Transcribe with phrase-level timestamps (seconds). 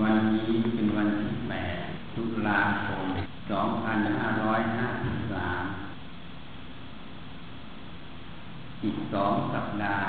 [0.00, 1.78] วันนี้เป็นวันที่แปด
[2.16, 3.04] ตุลาคม
[3.50, 5.64] สองพันห้าร้อยห้าสิบสาม
[8.82, 10.06] อีกสองสัปดาห์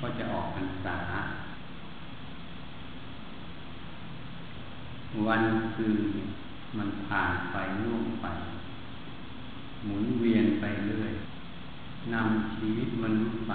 [0.00, 0.96] ก็จะออกพรรษา
[5.26, 5.42] วัน
[5.76, 5.94] คือ
[6.76, 8.26] มันผ่านไปล่วงไป
[9.84, 11.12] หมุนเวียนไปเรื่อย
[12.12, 13.52] นำชีวิตมนุษย์ไป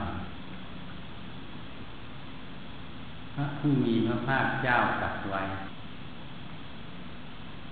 [3.36, 5.42] พระผู้มีพระภาคเจ้าตรัสไว้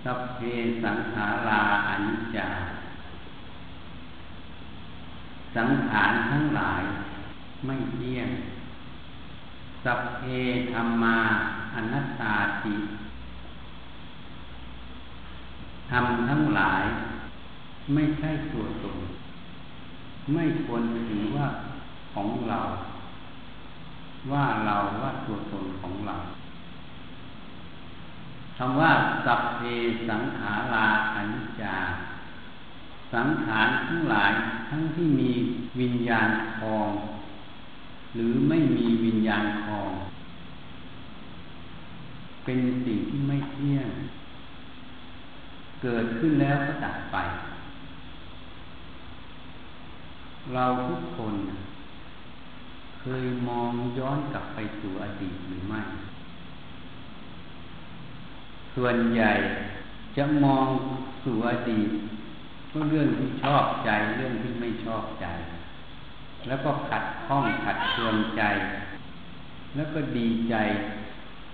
[0.04, 0.40] สัพเพ
[0.84, 2.50] สังขาราอนิจจา
[5.56, 6.84] สังขารทั้งหลาย
[7.66, 8.30] ไม่เที่ยง
[9.84, 10.24] สัพเพ
[10.74, 11.18] ธรรมา
[11.76, 12.74] อนัตตาติ
[15.92, 16.84] ทำทั้งหลาย
[17.94, 18.98] ไม่ใช่ตัวตน
[20.34, 21.48] ไม่ควรถือว่า
[22.14, 22.60] ของเรา
[24.32, 26.16] ว่าเราว่าตัวตนของเรา
[28.58, 28.92] คำว่า
[29.26, 29.62] สัพเพ
[30.10, 31.76] สังขาราอนิจจา
[33.14, 34.32] สังขารทั้งหลาย
[34.70, 35.32] ทั้งที่มี
[35.80, 36.90] วิญญาณคลอง
[38.16, 39.92] หรือไม่มีวิญญาณคลอง
[42.46, 43.88] เป็นสิ่งที่ไม่เที่ยง
[45.84, 47.18] เกิดขึ้นแล้วก็ดับไป
[50.54, 51.34] เราทุกคน
[53.00, 55.82] เคยมองย้อนกลับไปสู่อดีตหรือไม่
[58.76, 59.32] ส่วนใหญ่
[60.18, 60.68] จะมอง
[61.24, 61.90] สู่อดีต
[62.72, 65.26] ก็เรื่องที่ชอบใจเรื่องที่ไม่ชอบใจ
[66.48, 68.44] แล้วก็ขัดข้องขัดเคืองใจ
[69.76, 70.56] แล้วก็ดีใจ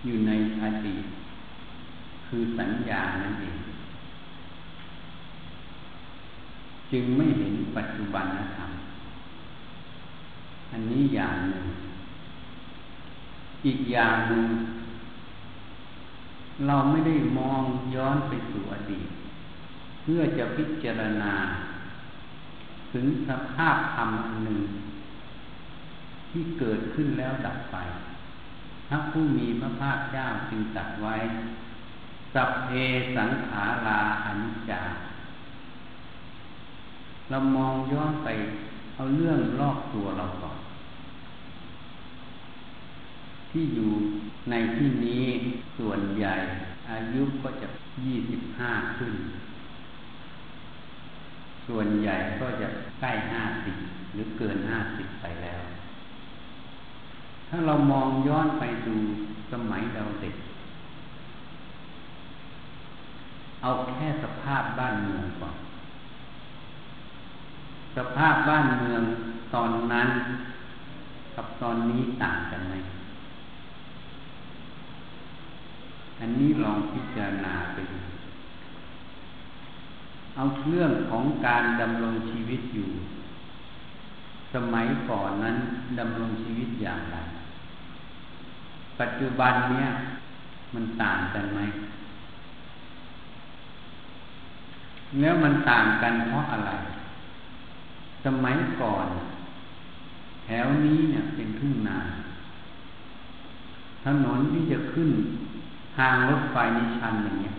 [0.06, 1.06] อยู่ในอดีต
[2.28, 3.58] คือสัญญานั่นเอง
[6.92, 8.72] จึงไม่เห็นปัจจุบันธรรม
[10.76, 11.66] อันนี้อย่างหนึ่ง
[13.66, 14.48] อีกอย่างหนึ่ง
[16.68, 17.64] เราไม่ได้มอง
[17.96, 19.10] ย้อนไปสู่อดีต
[20.02, 21.34] เพื่อจะพิจารณา
[22.94, 24.62] ถึงสภาพธรรมอันหนึ่ง
[26.30, 27.78] ที่เกิดขึ้นแล้วดับไป
[28.88, 31.16] พระผู้มีพระภาคเจ้าจึงตรัสไว้
[32.34, 32.70] สัพเพ
[33.16, 34.84] สังขาราอนิจจา
[37.30, 38.30] เรามองย้อนไป
[38.96, 40.55] เอาเรื่องรอบตัวเราก่อน
[43.58, 43.92] ที่อยู่
[44.50, 45.26] ในที่นี้
[45.78, 46.36] ส่วนใหญ่
[46.92, 47.68] อายุก็จะ
[48.04, 49.14] ยี่สิบห้าขึ้น
[51.68, 52.68] ส่วนใหญ่ก็จะ
[53.00, 53.76] ใกล้ห้าสิบ
[54.14, 55.62] หรือเกินห้าสิบไปแล้ว
[57.50, 58.96] ถ้าเรามองย้อนไปดู
[59.52, 60.36] สมัยเราเด็ก
[63.62, 65.56] เอาแค่สภาพบ้านเมืองก่อน
[67.98, 69.02] สภาพบ้านเมือง
[69.54, 70.10] ตอนนั้น
[71.36, 72.76] กับตอนนี้ต่างกันไหม
[76.20, 78.00] อันนี้ลองพิจารณาไปดู
[80.36, 82.90] เอาเรื่องของการดำรงชีวิตอยู่
[84.54, 85.58] สมัยก่อนนั้น
[86.00, 87.18] ดำรงชีวิตอย่างไร
[89.00, 89.88] ปัจจุบันเนี้ย
[90.74, 91.60] มันต่างกันไหม
[95.20, 96.72] แล้วมันต่างกันเพราะอะไร
[98.26, 99.08] สมัยก่อน
[100.46, 102.00] แถวนี้เนี่ยเป็นทุ่งนา
[104.04, 105.10] ถนนที่จะขึ้น
[105.96, 107.54] ทางรถไฟนิชันอย่างเงี้ย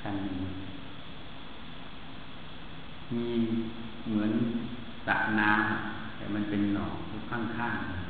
[0.00, 0.50] ชันอย่างนี้
[3.14, 3.28] มี
[4.08, 4.32] เหมือน
[5.06, 6.94] สระน้ำแต่มันเป็นหนอง
[7.30, 8.04] ข้างๆ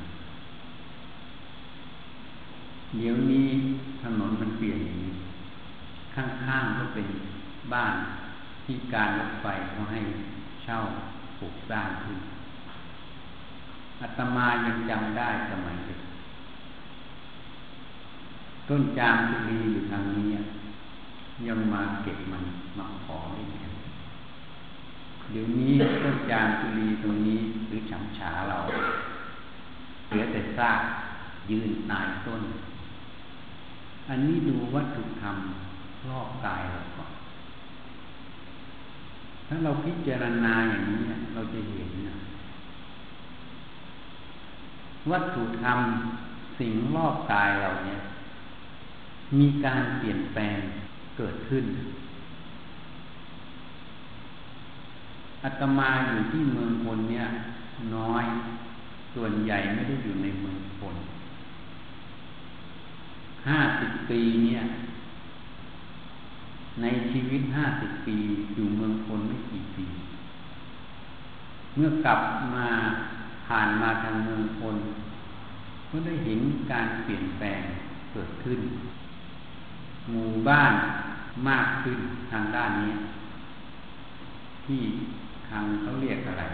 [2.97, 3.47] เดี๋ยวนี้
[4.03, 5.13] ถนนมันเปลี่ยนอย่างนี้
[6.15, 7.07] ข้างๆก็เป็น
[7.73, 7.95] บ้าน
[8.65, 10.01] ที่การรถไฟเขาให้
[10.63, 10.79] เช่า
[11.39, 12.19] ปลูกสร้างขึ้น
[14.01, 16.01] อาตมายังจำได้สมัยเด็ก
[18.69, 20.27] ต้นจามจุลีอยู่ทางนี้
[21.47, 22.45] ยังมาเก็บมัน
[22.79, 23.63] มาขอไม่ได้
[25.31, 25.73] เดี๋ยวนี้
[26.05, 28.59] ต้นจามจุลีตรงนี้หรือฉังฉาเรา
[30.07, 30.81] เหลือแต่ซาก
[31.51, 32.43] ยืนตายต้น
[34.09, 35.37] อันนี้ดูวัตถุธรรม
[36.09, 37.13] รอบกายเราก่อน
[39.49, 41.01] ถ้าเราพิจารณาอย่างนี้
[41.35, 42.17] เราจะเห็นนะ
[45.11, 45.79] วัตถุธรรม
[46.59, 47.99] สิ่งรอบกายเราเนี่ย
[49.39, 50.59] มีการเปลี่ยนแปลง
[51.17, 51.65] เกิดขึ้น
[55.43, 57.27] อาตมาอยู่ที่เมืองพลเนี่ย
[57.95, 58.25] น้อย
[59.15, 60.97] ส่วนใหญ่ไม่ได้อยู่ในเมืองพล
[63.49, 64.63] ห้าสิบปีเนี่ย
[66.83, 68.17] ในชีวิตห้าสิบปี
[68.55, 69.87] อยู่เมืองพลไม่กี่ปี
[71.75, 72.21] เมื่อกลับ
[72.55, 72.69] มา
[73.47, 74.77] ผ่านมาทางเมืองพล
[75.91, 76.41] ก็ได้เห็น
[76.73, 77.61] การเปลี่ยนแปลง
[78.13, 78.59] เกิดขึ้น
[80.11, 80.73] หมู่บ้าน
[81.49, 81.99] มากขึ้น
[82.31, 82.93] ทางด้านนี้
[84.65, 84.83] ที่
[85.49, 86.45] ทางเขาเรียกอะไร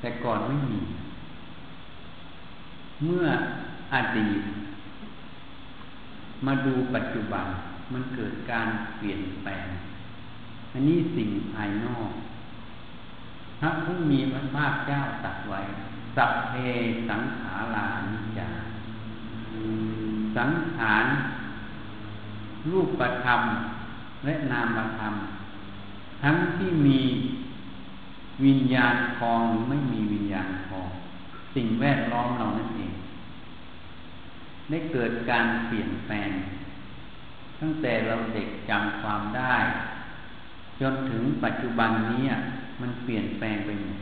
[0.00, 0.80] แต่ก่อนไม่มี
[3.04, 3.26] เมื่อ
[3.94, 4.42] อดีต
[6.46, 7.46] มาดูปัจจุบัน
[7.92, 8.68] มันเกิดการ
[8.98, 9.66] เปลี่ยนแปลง
[10.72, 12.10] อันนี้สิ่งภายนอก
[13.60, 15.60] พระผู้มีพระภาคเจ้าตัดไว้
[16.16, 16.54] สัพเพ
[17.08, 18.48] สังขารานิจจา
[20.36, 21.06] สังขาร
[22.70, 23.40] รูปประธรรม
[24.24, 25.14] และนามธรรม
[26.22, 27.00] ทั้งที่มี
[28.44, 30.88] วิญญาณทองหรือไม่มีวิญญาณทอง
[31.54, 32.92] สิ่งแวดล้อมเรานั่นเอง
[34.70, 36.30] ได้เกิดการเปลี่ยนแปลง
[37.60, 39.56] ตั้งแต่เราเด็กจำความได้
[40.80, 42.24] จนถึงปัจจุบันนี้
[42.80, 43.98] มันเปลี่ยนแปลงไปหมด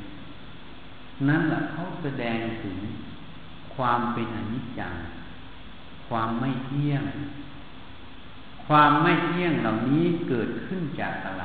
[1.29, 2.77] นั่นแหละเขาแสดงถึง
[3.75, 4.95] ความเป็นอนิจจัง
[6.09, 7.03] ความไม่เที่ยง
[8.67, 11.45] ความไม่เที่ยงเหล่านี้เกิดขึ้นจากอะไร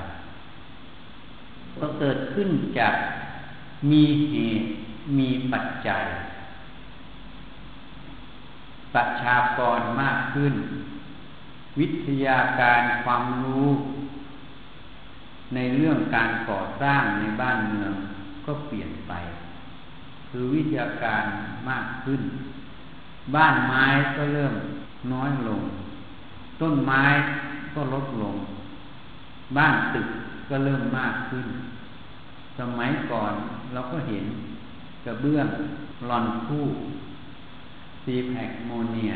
[1.79, 2.95] ก็เกิดขึ้นจาก
[3.91, 4.67] มีเหตุ
[5.17, 6.03] มีปัจจัย
[8.93, 10.53] ประชากรมากขึ้น
[11.79, 13.67] วิทยาการความรู้
[15.55, 17.93] ในเรื่องการก่อสร้างในบ้านเมือง
[18.45, 19.13] ก็เปลี่ยนไป
[20.29, 21.23] คือวิทยาการ
[21.69, 22.21] มากขึ้น
[23.35, 23.85] บ้านไม้
[24.17, 24.53] ก็เริ่ม
[25.13, 25.61] น้อยลง
[26.61, 27.03] ต้นไม้
[27.73, 28.35] ก็ลดลง
[29.57, 30.07] บ้านตึก
[30.49, 31.47] ก็เริ่มมากขึ้น
[32.59, 33.33] สมัยก่อน
[33.73, 34.25] เราก็เห็น
[35.05, 35.47] กระเบื้อง
[36.09, 36.65] ลอนคู่
[38.03, 39.13] ซีแพคโมเนีย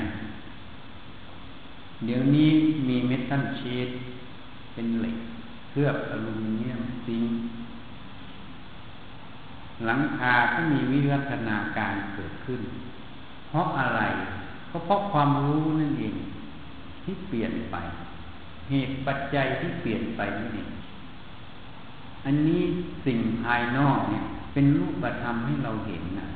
[2.06, 2.50] เดี๋ยวนี้
[2.88, 3.90] มีเมทัลชีต
[4.74, 5.18] เป็นเหล็ก
[5.70, 7.24] เคลือบอลูมิเนียมซิง
[9.86, 12.62] หลังคาก็มีวิวัฒนาการเกิดขึ้น
[13.56, 14.02] ราะอะไร
[14.70, 16.16] ก็เพราะความรู้นั่นเอง
[17.04, 17.76] ที่เปลี่ยนไป
[18.70, 20.70] เหตุปัจจัยที่เปลี่ยนไปนั่นเอง
[22.26, 22.62] อันนี้
[23.06, 24.24] สิ่งภายนอกเนี่ย
[24.54, 26.28] เป็นรูปธรรมให้เราเห็นนะ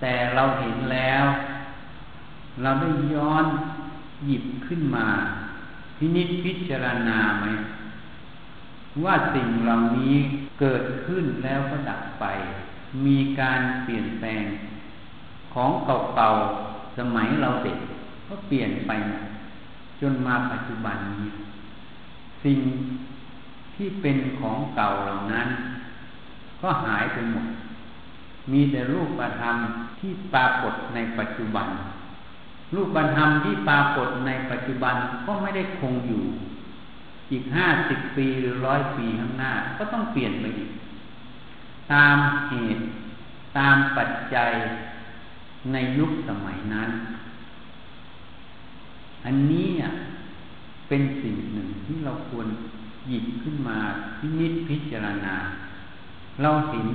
[0.00, 1.24] แต่เราเห็นแล้ว
[2.62, 3.44] เราได้ย้อน
[4.26, 5.06] หยิบขึ้นมา
[5.96, 7.46] พินิจพิจารณาไหม
[9.04, 10.14] ว่าสิ่งเหล่านี้
[10.60, 12.24] เกิดขึ้นแล้วก็ดับไป
[13.04, 14.44] มีการเปลี่ยนแปลง
[15.54, 17.78] ของเก่าๆสมัยเราเด็ก
[18.28, 18.92] ก็เปลี่ยนไป
[20.00, 21.28] จนมาปัจจุบันนี้
[22.44, 22.60] สิ่ง
[23.74, 25.48] ที่เป็นของเก่าเหล่านั้น
[26.62, 27.46] ก็หายไปหมด
[28.52, 29.56] มีแต่รูปธรรม
[30.00, 31.68] ที่ปรากฏในปัจจุบัน
[32.74, 34.94] รูปธรรมที่ปรากฏในปัจจุบัน
[35.26, 36.24] ก็ไม่ได้คงอยู่
[37.32, 40.70] อีกห้าสิบปีหรือร้อยปีข้างหน้า ก็ต้องเปลี่ยนไปอีก
[41.92, 42.16] ตาม
[42.48, 42.82] เหตุ
[43.58, 44.50] ตามปัจจัย
[45.72, 46.90] ในยุคสมัยนั้น
[49.24, 49.68] อันนี้
[50.88, 52.48] เป็นสิ่งหนึ่งที่เราควร
[53.08, 53.78] หยิบขึ้นมา
[54.18, 55.34] พินิจพิจารณา
[56.42, 56.88] เราเห็น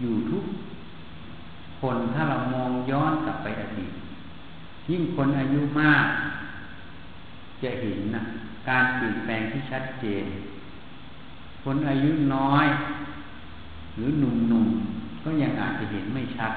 [0.00, 0.44] อยู่ทุก
[1.80, 3.92] คนถ้าเรามองย้อนกลับไปอดีต
[4.90, 6.06] ยิ่งคนอายุมาก
[7.62, 8.22] จะเห็นนะ
[8.68, 10.24] การเปลี่ยนแปลงที่ชัดเจน
[11.64, 12.66] คนอายุน้อย
[13.94, 16.52] หรือหนุ่มๆก็ยังอาจจะเห็นไม่ชัด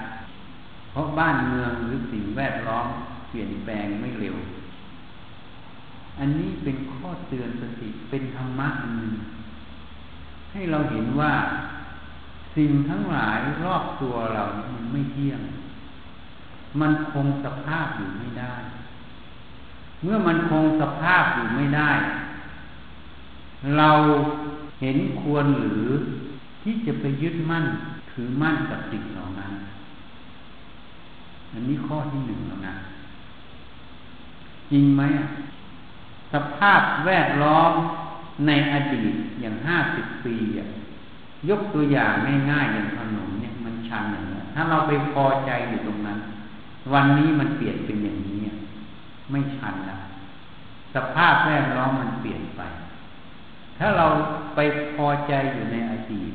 [0.91, 2.87] เพราะบ้านเมืองหรือสิ่งแวดล้อม
[3.29, 4.37] เปลี่ยนแปลงไม่เร็ว
[6.19, 9.15] อันนี้เป็นข้อเตือนสติเป็นธรรมะอันหนึ่ง
[10.53, 11.33] ให้เราเห็นว่า
[12.55, 15.41] สิ่งทั้งหลายรอบตัวเรามันไม่เที่ยง
[16.81, 18.53] มันคงสภาพอยู่ไม่ได้
[20.03, 21.91] เมื่อมันคงสภาพอยู่ไม่ได้
[23.77, 23.91] เรา
[24.81, 25.87] เห็นควรหรือ
[26.63, 27.65] ที่จะไปยึดมั่น
[28.11, 29.51] ถือมั่นกับสิ่งเหล่านั้น
[31.57, 32.75] อันนี้ข้อที่หนึ่งแล้วนะ
[34.71, 35.01] จริงไหม
[36.33, 37.71] สภาพแวดล้อม
[38.47, 40.35] ในอดีตอย่างห้าสิบปี
[41.49, 42.11] ยกตัวอย่าง
[42.51, 46.19] ง่ายๆอย่างถนนเนี่ยมันชันอย่างนี้ถ้าเราไปพอใจอยู่ตรงนั้น
[46.93, 48.39] วันนี้มันเปลี่ยนเป็นอย่างนี้
[49.31, 50.01] ไม่ชันแล้ว
[50.95, 52.61] สภาพแวดล้อมมันเปลี่ยนไป
[53.77, 54.05] ถ้าเรา
[54.55, 54.59] ไป
[54.93, 56.33] พอใจอยู่ในอดีต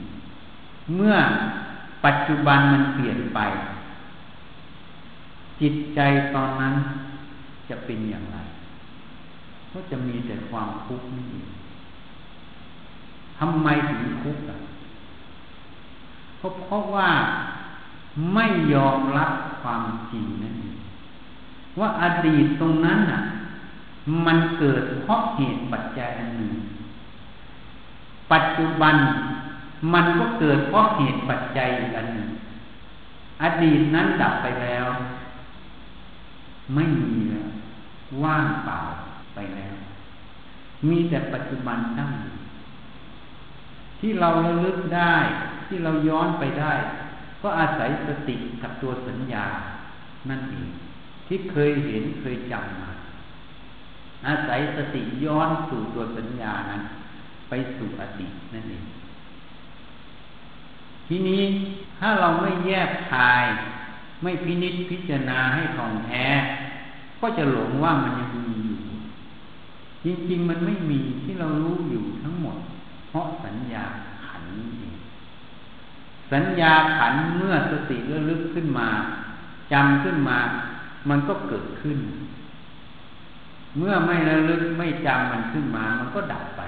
[0.97, 1.17] เมื่อ
[2.05, 3.41] ปัจจุบันมันเปลี่ยนไป
[5.61, 6.01] จิตใจ
[6.35, 6.75] ตอนนั้น
[7.69, 8.39] จะเป็นอย่างไร
[9.73, 11.49] ก็จะมีแต่ความทุกข์นี่เอง
[13.39, 14.57] ทำไมถึงทุกข์อะ
[16.39, 17.11] เพราะเพราะว่า
[18.35, 19.33] ไม่ยอมรับ
[19.63, 19.83] ความ
[20.13, 20.79] จริงนั่นเอง
[21.79, 23.21] ว่าอดีตตรงนั้นน่ะ
[24.27, 26.53] มันเกิดเพราะเหตุปัจจัยอันหนึ่ง
[28.33, 28.97] ปัจจุบัน
[29.95, 32.29] มันก็เกิดเพราะเหตุปัจจัยอีกอันหนึ่ง
[33.43, 34.87] อดีตนั้นดับไปแล้ว
[36.75, 37.49] ไม่มีแล้ว
[38.25, 38.81] ว่างเปล่า
[39.35, 39.75] ไปแล้ว
[40.89, 42.11] มีแต่ปัจจุบันตั้ง
[44.01, 45.15] ที่เราระลึกได้
[45.67, 46.75] ที่เราย้อนไปได้
[47.43, 49.47] ก็อาศัยสติกับตัวสัญญา
[50.31, 50.71] นั่นเอง
[51.27, 52.93] ที่เคยเห็นเคยจำมา
[54.27, 56.83] อาศัยสติย้อนสู่ตัวสัญญานั้น
[57.49, 58.85] ไปสู่อดีตนั่นเอง
[61.09, 61.43] ทีนี้
[61.99, 63.45] ถ้าเราไม่แยกคาย
[64.23, 66.25] ไม่พินิจพิจารณาให้ท่องแท้
[67.21, 68.79] ก็จะหลงว่ามันยังมีอยู่
[70.05, 72.57] จริงๆ มันไม่มีที่เรารู้อยู่ทั้งหมด
[73.09, 73.85] เพราะสัญญา
[74.25, 74.43] ขัน
[74.79, 74.95] เอง
[76.33, 78.89] สัญญาขันเมื่อสติระลึกขึ้นมา
[79.73, 80.39] จำขึ้นมา
[81.09, 81.99] มันก็เกิดขึ้น
[83.79, 86.63] เมื่อไม่ระลึกไม่จำมันขึ้นมา มันก็ดับไป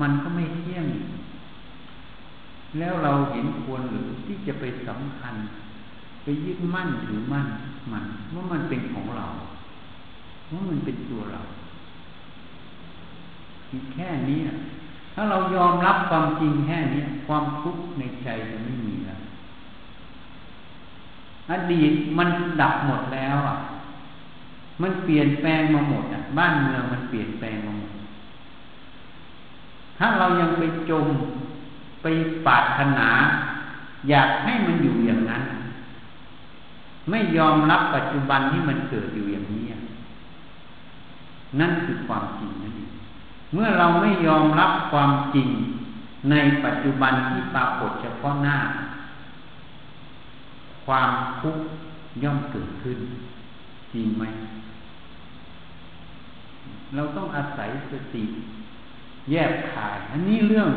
[0.00, 0.86] มันก็ไม่เที่ยง
[2.78, 5.34] แล้วเราเห็นควรหรือที่จะไปสำคัญ
[6.24, 7.46] ไปยึดมั่นถือมั่น
[7.92, 8.04] มัน
[8.34, 9.26] ว่ามันเป็นของเรา
[10.52, 11.40] ว่ามันเป็นตัวเรา
[13.92, 14.38] แค่นี้
[15.14, 19.20] ถ้าเรายอมรับความจริงแค่นี้ความทุกข์ในใจจะไม่มีแล้ว
[21.50, 22.28] อดีตมัน
[22.60, 23.56] ดับหมดแล้วอะ
[24.82, 27.92] มันเปลี่ยนแปลงมาหมดอะ บ้านเมืองมันเปลี่ยนแปลงมาหมด
[29.98, 31.06] ถ้าเรายังไปจม
[32.02, 32.06] ไป
[32.46, 33.10] ปาถนา
[34.10, 34.94] อยากให้มันอยู่
[37.10, 39.64] ไม่ยอมรับปัจจุบันที่มันเกิดอยู่อย่างนี้
[41.60, 42.92] นั่นคือความจริงนั่นเอง
[43.52, 45.48] เมื่อเราไม่ยอมรับความจริง
[46.30, 46.34] ใน
[46.64, 48.58] ปัจจุบันที่ปรากฏเฉพาะหน้า
[50.86, 51.64] ความทุกข์
[52.22, 52.98] ย่อมเกิดขึ้น
[53.92, 54.24] จริงไหม
[56.94, 58.24] เราต้องอาศัยสติ
[59.30, 60.70] แยกขาย อันนี้เรื่อง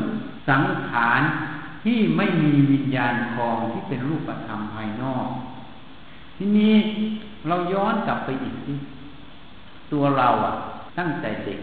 [0.50, 1.22] สังขาร
[1.84, 5.28] ที่ไม่มีวิญญาณคลองที่เป็นรูปธรรมภายนอก
[6.38, 6.74] ทีนี้
[7.48, 8.76] เราย้อนกลับไปอีกที่
[9.92, 10.54] ตัวเราอะ
[10.98, 11.60] ตั้งแต่เด็ก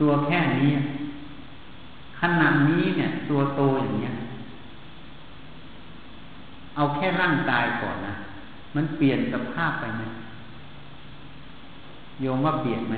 [0.00, 0.70] ตัวแค่นี้
[2.20, 4.14] ขนาดนี้เนี่ย ตัวโตอย่างเนี้ย
[6.76, 8.14] เอาแค่ร่างกายก่อนนะ
[8.74, 10.02] มันเปลี่ยนสภาพไปไหม
[12.20, 12.94] โยมว่าเปลี่ยนไหม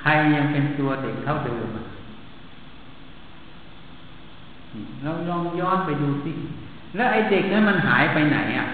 [0.00, 1.66] ใครยังเป็นตัวเด็กเท่าเดิม
[5.02, 6.32] เราลองย้อนไปดูสิ
[6.94, 8.66] แล้วไอ้เด็กนั้นมันหายไปไหนอะ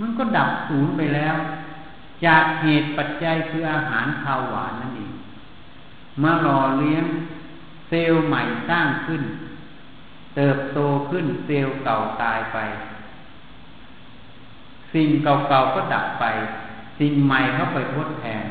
[0.00, 1.36] มันก็ดับสูญไปแล้ว
[2.26, 5.12] จากเหตุปัจจัยคืออาหารข้าวหวานนั่นเอง
[6.22, 7.04] มาหล่อเลี้ยง
[7.88, 9.22] เซลล์ใหม่สร้างขึ้น
[10.36, 10.78] เติบโต
[11.10, 12.58] ขึ้นเซลล์เก่าตายไป
[14.92, 16.24] สิ่งเก่าๆก็ดับไป
[16.98, 18.44] สิ่งใหม่เข้าไปทดแทน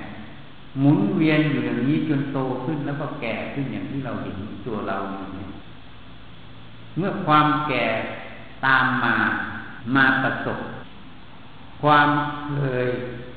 [0.80, 4.36] หมุนเวียนอยู่อย่างนี้จนโตขึ้นแล้วก็แก่ขึ้นอย่างที่เราเห็น
[4.66, 5.45] ตัวเราเนี่ย
[6.98, 7.86] เมื่อความแก่
[8.66, 9.16] ตามมา
[9.96, 10.60] มาประสบ
[11.82, 12.10] ความ
[12.56, 12.88] เคย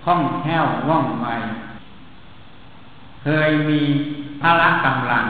[0.05, 1.29] คล่องแคล่วว่องไว
[3.23, 3.81] เคยมี
[4.41, 5.27] พละกำลัง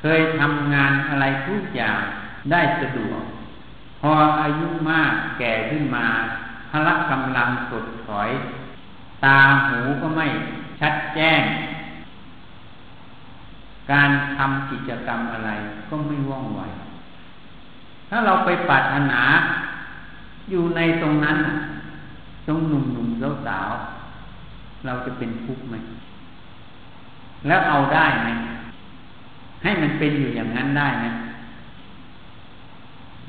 [0.00, 2.00] เคยทำงานอะไรทุกอย่าง
[2.50, 3.22] ได้สะดวก
[4.00, 6.06] พออายุมากแก่ขึ้นมา
[6.70, 8.30] พละกำลังสดถอย
[9.24, 9.38] ตา
[9.68, 10.26] หูก็ไม่
[10.80, 11.42] ชัดแจ้ง
[13.92, 15.50] การทำกิจกรรมอะไร
[15.88, 16.62] ก็ไม่ว่องไว
[18.14, 19.20] ถ้าเราไปปรารถนา
[20.50, 21.38] อยู่ในตรงนั้น
[22.46, 23.70] ตรงหนุ่มหนุ่มสาวสาว
[24.86, 25.74] เราจะเป็นทุกข์ไหม
[27.46, 28.28] แล้วเอาได้ไหม
[29.62, 31.06] ให้มันเป็นอยู่อย่างนั้นได้ไหม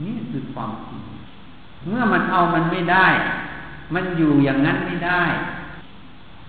[0.03, 1.01] นี่คือความจริง
[1.87, 3.07] เมื่อมันเอามันไม่ได้
[3.93, 5.23] มันอยู่อย่างนั้นไม่ได้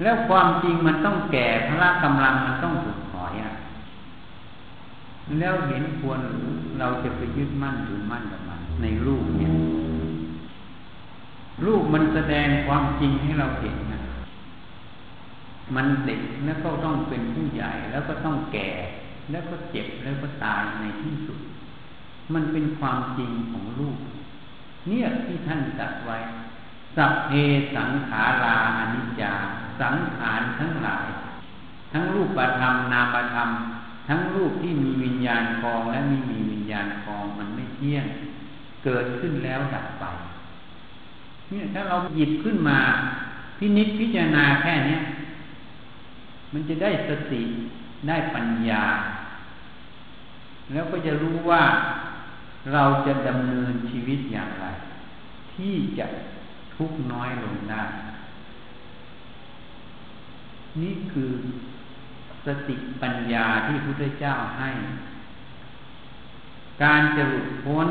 [0.03, 2.99] แล้วความจริงมันต้องแก่พละกำลังมันต้องถูก
[5.39, 6.47] แล้วเห็นควรหรือ
[6.79, 9.53] เราจะไปยึดมั่นถือมั่นกับมันในรูปเนี่ย
[11.65, 14.01] รูปมันแสดงความจริงให้เราเห็นนะ
[15.75, 18.71] มันเด็กแล้วก็ต้องเป็นผู้ใหญ่แล้วก็ต้องแก่
[19.31, 21.39] แล้วก็เจ็บแล้วก็ตายในที่สุด
[22.35, 23.99] มันเป็นความจริงของรูป
[24.89, 26.19] เนี่ยที่ท่านจัดไว้
[26.97, 27.33] สัพเพ
[27.77, 29.33] สังขาราอนิจจา
[29.81, 31.07] สังขารทั้งหลาย
[31.93, 33.49] ทั้งรูปธรรมนามธรรม
[34.07, 38.07] ทั้งรูปที่มีวิญญาณคลองและไม่มีวิญญาณคลองมันไม่เที่ยง
[38.85, 40.05] เกิดขึ้นแล้วดับไป
[41.51, 42.79] เนี่ยถ้าเราหยิบขึ้นมา
[43.59, 45.01] พินิจพิจารณาแค่เนี้ย
[46.53, 47.43] มันจะได้สติ
[48.09, 48.85] ได้ปัญญา
[50.73, 51.63] แล้วก็จะรู้ว่า
[52.73, 54.65] เราจะดำเนินชีวิตอย่างไร
[55.55, 56.07] ที่จะ
[56.77, 57.83] ทุกน้อยลงได้
[60.83, 61.31] นี่คือ
[62.47, 64.71] สติปัญญาที่พระพุทธเจ้าให้
[66.83, 67.89] การจะหลุดพ้น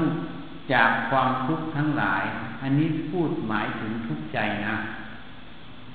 [0.74, 2.24] จากความทุกข์ทั้งหลาย
[2.62, 4.76] อันนี้พูดหมายถึงทุกใจนะ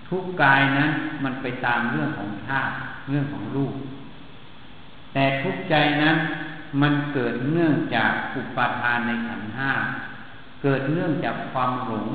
[0.09, 0.91] ทุกกายนั้น
[1.25, 2.75] มันไปตามเรื่องของธาตุ
[3.09, 3.75] เรื่องของรูป
[5.13, 6.17] แต่ทุกใจนั้น
[6.83, 9.73] มันเกิดเนื่องจากอุปาทานในขันธ์ห้า
[10.63, 12.09] เกิดเนื่องจากความหลง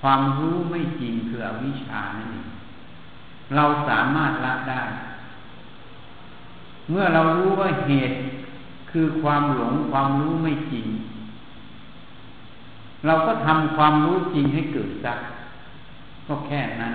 [0.00, 2.48] ความรู้ไม่จริงคืออวิชชานั่นเอง
[3.54, 4.82] เราสามารถละได้
[6.90, 8.16] เมื่อเรารู้ว่าเหตุ
[8.90, 10.86] คือความหลงความรู้ไม่จริง
[13.06, 15.18] เราก็ทำความรู้จริงให้เกิดสัก
[16.26, 16.94] ก็แค่นั้น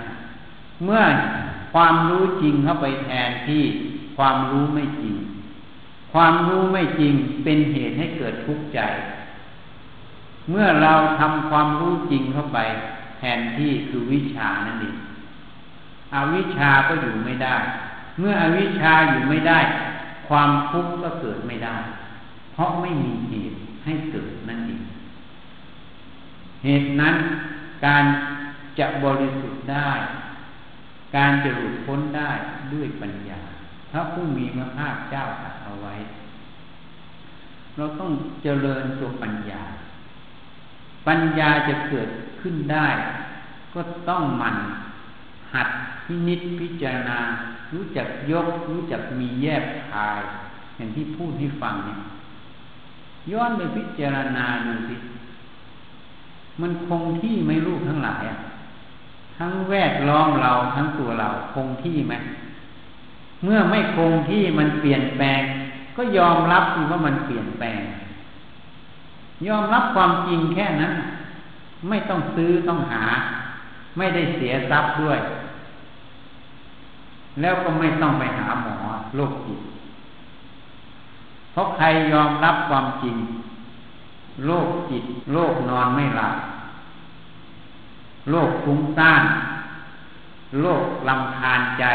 [0.83, 1.01] เมื่อ
[1.73, 3.63] ความรู้จริงเข้าไปแทนที่
[4.17, 5.15] ความรู้ไม่จริง
[6.13, 8.79] ความรู้ไม่จริงเป็นเหตุให้เกิดทุกข์ใจ
[10.49, 12.59] เมื่อเราทำความรู้จริงเข้าไป
[13.17, 14.95] แทนที่คือวิชานั่นเอง
[16.13, 17.55] อวิชาก็อยู่ไม่ได้
[18.19, 19.59] เมื่ออวิชชาอยู่ไม่ได้
[20.27, 21.77] ความทุกข์ก็เกิดไม่ได้
[22.53, 24.81] เพราะไม่มีเหตุให้เกิดนั่นเอง
[26.63, 27.15] เหตุนั้น
[27.85, 28.05] การ
[28.79, 29.91] จะบริสุทธิ์ได้
[31.15, 32.31] การจะหลุดพ้นได้
[32.73, 33.41] ด้วยปัญญา
[33.91, 35.95] พระผู้มีพระภาคเจ้าตรัสเอาไว้
[37.77, 38.11] เราต้อง
[38.43, 39.63] เจริญตัวปัญญา
[41.07, 42.09] ปัญญาจะเกิด
[42.41, 42.87] ขึ้นได้
[43.73, 44.55] ก็ต้องมัน
[45.55, 45.67] หัด
[46.05, 47.19] พินิจพิจารณา
[47.73, 50.21] รู้จักยก รู้จักมีแยบคาย
[50.75, 51.99] อย่างที่พูดให้ฟังเนี่ย
[53.31, 54.95] ย้อนไปพิจารณาดูสิ
[56.61, 58.37] มันคงที่ไม่รู้ทั้งหลายอะ
[59.37, 62.13] ทั้งแวดล้อมเราทั้งตัวเราคงที่ไหม
[63.43, 65.41] เมื่อไม่คงที่มันเปลี่ยนแปลง
[65.95, 67.81] ก็ยอมรับว่ามันเปลี่ยนแปลง
[69.47, 70.93] ยอมรับความจริงแค่นั้น
[71.89, 73.03] ไม่ต้องซื้อต้องหา
[73.97, 75.19] ไม่ได้เสียทรัพย์ด้วย
[77.41, 78.75] แล้วก็ไม่ต้องไปหาหมอ
[79.15, 79.59] โรคจิต
[81.51, 83.15] เพราะใครยอมรับความจริง
[84.45, 86.35] โรคจิตโรคนอนไม่หลับ
[88.29, 89.23] โรคฟุ้งซ่าน
[90.61, 91.85] โรคลำคาญใจ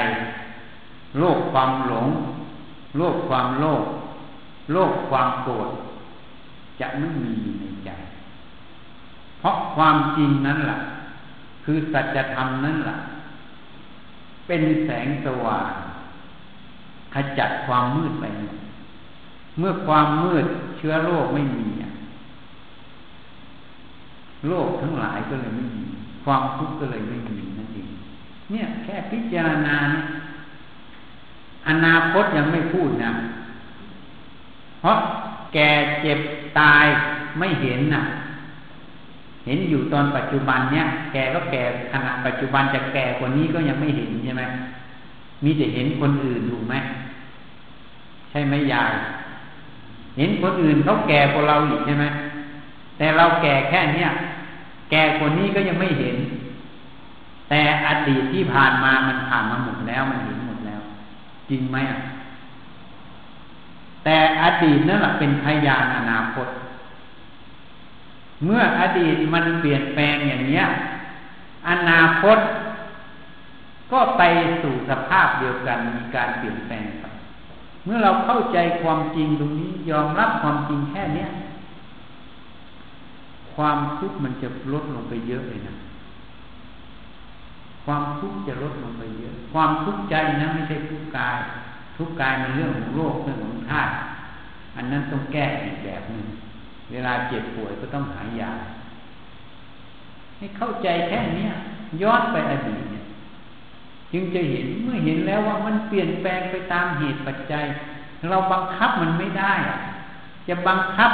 [1.18, 2.06] โรคความหลง
[2.96, 3.84] โรคความโลภ
[4.72, 5.68] โรคความโกรธ
[6.80, 7.90] จะไม่มีในใจ
[9.40, 10.78] เพราะความจริงนั้นแหละ
[11.64, 12.96] คือสัจธรรมนั่นแหละ
[14.46, 15.72] เป็นแสงสว่าง
[17.14, 18.24] ขจัดความมืดไป
[19.58, 20.46] เมื่อความมืด
[20.78, 21.66] เชื้อโรคไม่มี
[24.48, 25.84] โรคทั้งหลายก็เลยไม่มี
[26.24, 27.88] ความทุกข์ก็เลยไม่มีนั่นเอง
[28.50, 30.04] เนี่ย แค่พิจารณาเนี่ย
[31.68, 33.10] อนาคตยังไม่พูดนะ
[34.80, 34.96] เพราะ
[35.54, 35.70] แก่
[36.02, 36.20] เจ็บ
[36.58, 36.84] ตาย
[37.38, 38.02] ไม่เห็นนะ่ะ
[39.46, 44.42] เห็นอยู่ตอนปัจจุบันเนี้ยแกก็แก่ขณะปัจจุบันจะแก่กว่านี้ก็ยังไม่เห็นใช่ไหม
[45.44, 46.74] มีแต่เห็นคนอื่นถูกไหม
[48.30, 48.92] ใช่ไหมยาย
[50.18, 52.06] เห็นคนอื่นเขาแก่กว่าเราอีกใช่ไหม
[52.98, 54.08] แต่เราแก่แค่เนี้ย
[54.90, 56.16] แก่คนนี้ก็ยังไม่เห็น
[57.48, 60.80] แต่อดีตที่ผ่านมามันผ่านมาหมดแล้วมันเห็นหมดแล้ว
[61.50, 61.98] จริงไหมอะ
[64.04, 66.48] แต่อดีตนั่นแหละเป็นพยานอนาคต
[68.44, 70.64] เมื่ออดีตมันเปลี่ยนแปลงอย่างเนี้ย
[71.68, 72.38] อนาคต
[73.92, 74.22] ก็ไป
[74.62, 77.04] สู่สภาพเดียวกันมีการเปลี่ยนแปลงไป
[77.84, 81.28] เมื่อเราเข้าใจความจริงตรงนี้ยอมรับความจริงแค่เนี้ย
[83.54, 85.74] ความทุกข์มันจะลดลงไปเยอะเลยนะ
[87.84, 91.38] ความทุกข์จะลดลงไปเยอะ ความทุกข์ใจนะไม่ใช่ทุกกาย
[91.96, 93.92] ทุกกายมันเรื่องของโลกเรื่องของธาตุ
[94.76, 96.26] อันนั้นต้องแก้อีกแบบหนึ่ง
[96.92, 98.52] เวลาเจ็บป่วยก็ต้องหายา
[100.36, 101.46] ให้เข้าใจแค่นี้
[102.02, 103.04] ย้อนไปอดีตเนี่ย
[104.12, 107.64] จึงจะเห็นเมื่อเห็นแล้วว่ามันเปลี่ยนแปลงไปตามเหตุปัจจัย
[108.30, 109.54] เราบังคับมันไม่ได้
[110.48, 111.10] จะบังคับ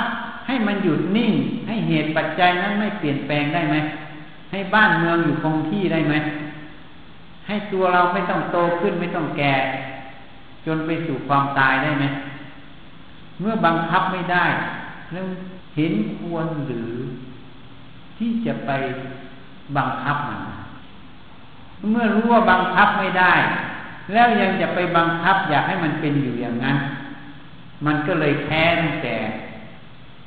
[0.46, 1.32] ให้มันหยุดนิ่ง
[1.66, 3.76] ให้เหตุปัจจัยนั้นไม่เปลี่ยนแปลงได้ไหม
[4.52, 6.14] ให้บ้านเมืองอยู่คงที่ได้ไหม
[7.46, 9.54] ให้ตัวเราไม่ต้องโตขึ้นไม่ต้องแก่
[10.66, 12.04] จนไปสู่ความตายได้ไหม
[13.40, 14.44] เมื่อบังคับไม่ได้
[15.12, 15.24] แล้ว
[15.76, 16.92] เห็นควรหรือ
[18.18, 18.70] ที่จะไป
[19.76, 20.42] บังคับมัน
[21.90, 23.34] เมื่อรู้ว่าบังคับไม่ได้
[24.12, 26.76] แล้วยังจะไปบังคับ อยากให้มันเป็นอยู่อย่างนั้น
[27.86, 29.16] มันก็เลยแค้นแต่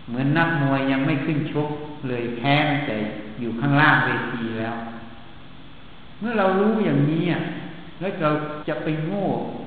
[0.07, 1.69] เหมือนนักมวยยังไม่ขึ้นชก
[2.07, 2.97] เลยแค้นแต่
[3.39, 4.75] อยู่ข้างล่างเวทีแล้ว
[6.19, 7.23] เมื่อเรารู้อย่างนี้
[7.99, 8.31] แล้วเรา
[8.67, 9.25] จะไปโง่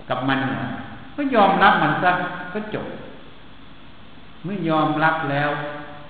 [0.08, 0.38] กับมัน
[1.16, 2.10] ก็ยอมรับมันซะ
[2.52, 2.86] ก็จบ
[4.44, 5.50] เมื่อยอมรับแล้ว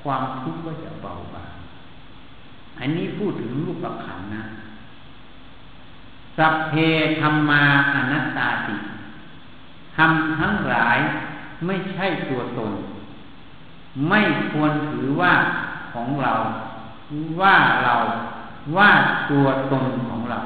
[0.03, 1.51] ความทุกข์ก็จะเบาบาง
[2.79, 4.42] อันนี้พูดถึงรูปขันนะ
[6.38, 6.75] สัพเพ
[7.21, 7.62] ธรรมา
[7.95, 8.77] อนัตตาติ
[9.97, 10.99] ทำทั้งหลาย
[11.66, 12.73] ไม่ใช่ตัวตน
[14.09, 14.21] ไม่
[14.53, 15.33] ควรถือว่า
[15.92, 16.33] ของเรา
[17.40, 17.95] ว่าเรา
[18.77, 18.90] ว่า
[19.31, 20.38] ตัวตนของเรา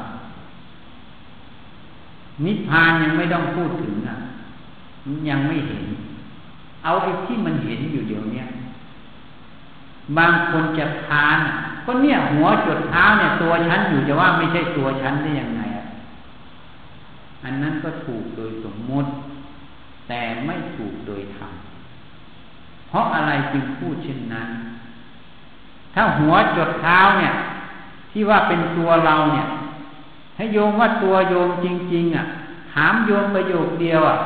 [2.44, 4.16] นิพพานยังไม่ต้องพูดถึงอะ
[5.28, 5.84] ยังไม่เห็น
[6.86, 8.42] เอาไอ้ที่มันเห็นอยู่เดี๋ยวนี้
[10.16, 11.38] บางคนจะทาน
[11.84, 15.86] ก็เนี่ยหัวจุดเท้าเนี่ย ตัวฉันอยู่จะว่าไม่ใช่ตัวฉันได้ยังไงอะ
[17.44, 19.10] อันนั้นก็ถูกโดยสมมติ
[20.08, 21.52] แต่ไม่ถูกโดยธรรม
[22.88, 24.48] เพราะอะไรจึงพูดเช่นนั้น
[25.94, 27.32] ถ้าหัวจดเท้าเนี่ย
[28.10, 29.46] ที่ว่าเป็นตัวเราเนี่ย
[30.36, 32.24] ให้โยมว่าตัวโยมจริง ๆ อะ
[32.72, 34.16] ถามโยมประโยคเดียวอะ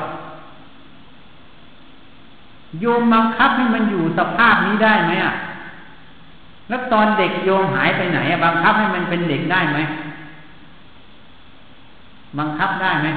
[2.80, 5.34] โยมบังคับให้มันอยู่สภาพนี้ได้ไหมอะ
[6.68, 9.78] แล้วตอนเด็กโยมหายไปไหนอะบังคับให้มันเป็นเด็กได้ไหม
[12.38, 13.08] บังคับได้ไหม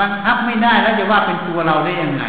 [0.00, 2.24] บังคับไม่ได้แล้วจะว่าเป็นตัวเราได้ยังไง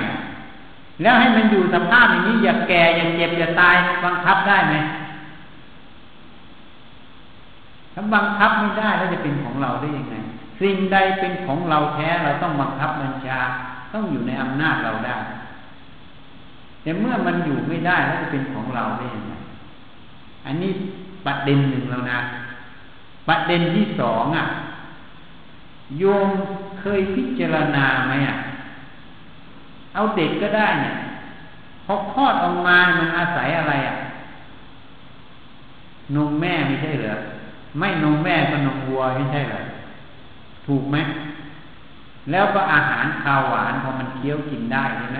[1.01, 4.75] แล้วให้มันอยู่สภาพอย่างนี้อย่าแก่อย่าเจ็บอย่าตายบังคับได้ไหม
[7.93, 10.15] ถ้าบังคับไม่ได้แล้วจะเป็นของเราได้ยังไง
[10.61, 13.39] สิ่งใดเป็นของเราแท้เราต้องบังคับบัญชา
[13.93, 15.17] ต้องอยู่ในอำนาจเราได้
[16.81, 19.33] แต่เมื่อมันอยู่ไม่ได้แล้วจะเป็นของเราได้ยังไง
[20.45, 20.71] อันนี้
[21.25, 22.19] ประเด็นหนึ่งแล้วนะ
[23.29, 24.45] ประเด็นที่สองอะ
[25.99, 26.29] โยม
[26.79, 28.37] เคยพิจารณาไหมอะ
[29.93, 30.95] เอาเด็กก็ได้เนี่ย
[31.85, 33.95] พอคลอดออกมามันอาศัยอะไรอะ
[36.15, 37.13] นมแม่ไม่ใช่เหรอ
[37.79, 39.61] ไม่นมแม่ก็นมวัวไม่ใช่เหรอ
[40.65, 40.97] ถูกไหม
[42.31, 45.19] แล้วก็อาหารข้าวหวานพอมันเคี้ยวกินได้ใช่ไหม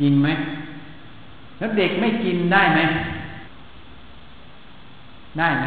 [0.00, 0.28] กินไหม
[1.58, 2.80] แล้วเด็กไม่กินได้ไหม
[5.38, 5.66] ได้ไหม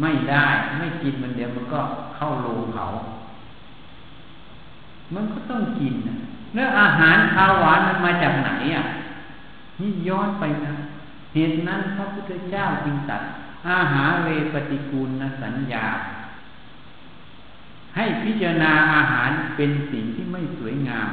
[0.00, 0.44] ไม่ได้
[0.78, 1.80] ไม่กินมันเดี๋ยวมันก็
[2.16, 2.84] เข้าโรงเผา
[5.14, 6.14] มันก็ต้องกินนะ
[6.54, 8.84] แล้วอาหารข้าวหวานมันมาจากไหนอะ
[9.80, 10.72] นี่ย้อนไปนะ
[11.34, 13.22] เหตุนั้นพระพุทธเจ้าจึงตัด
[13.70, 15.84] อาหารเวปฏิกูลนะสัญญา
[17.96, 21.08] ให้พิจารณาอาหารเป็นสิ่งที่ไม่สวยงาม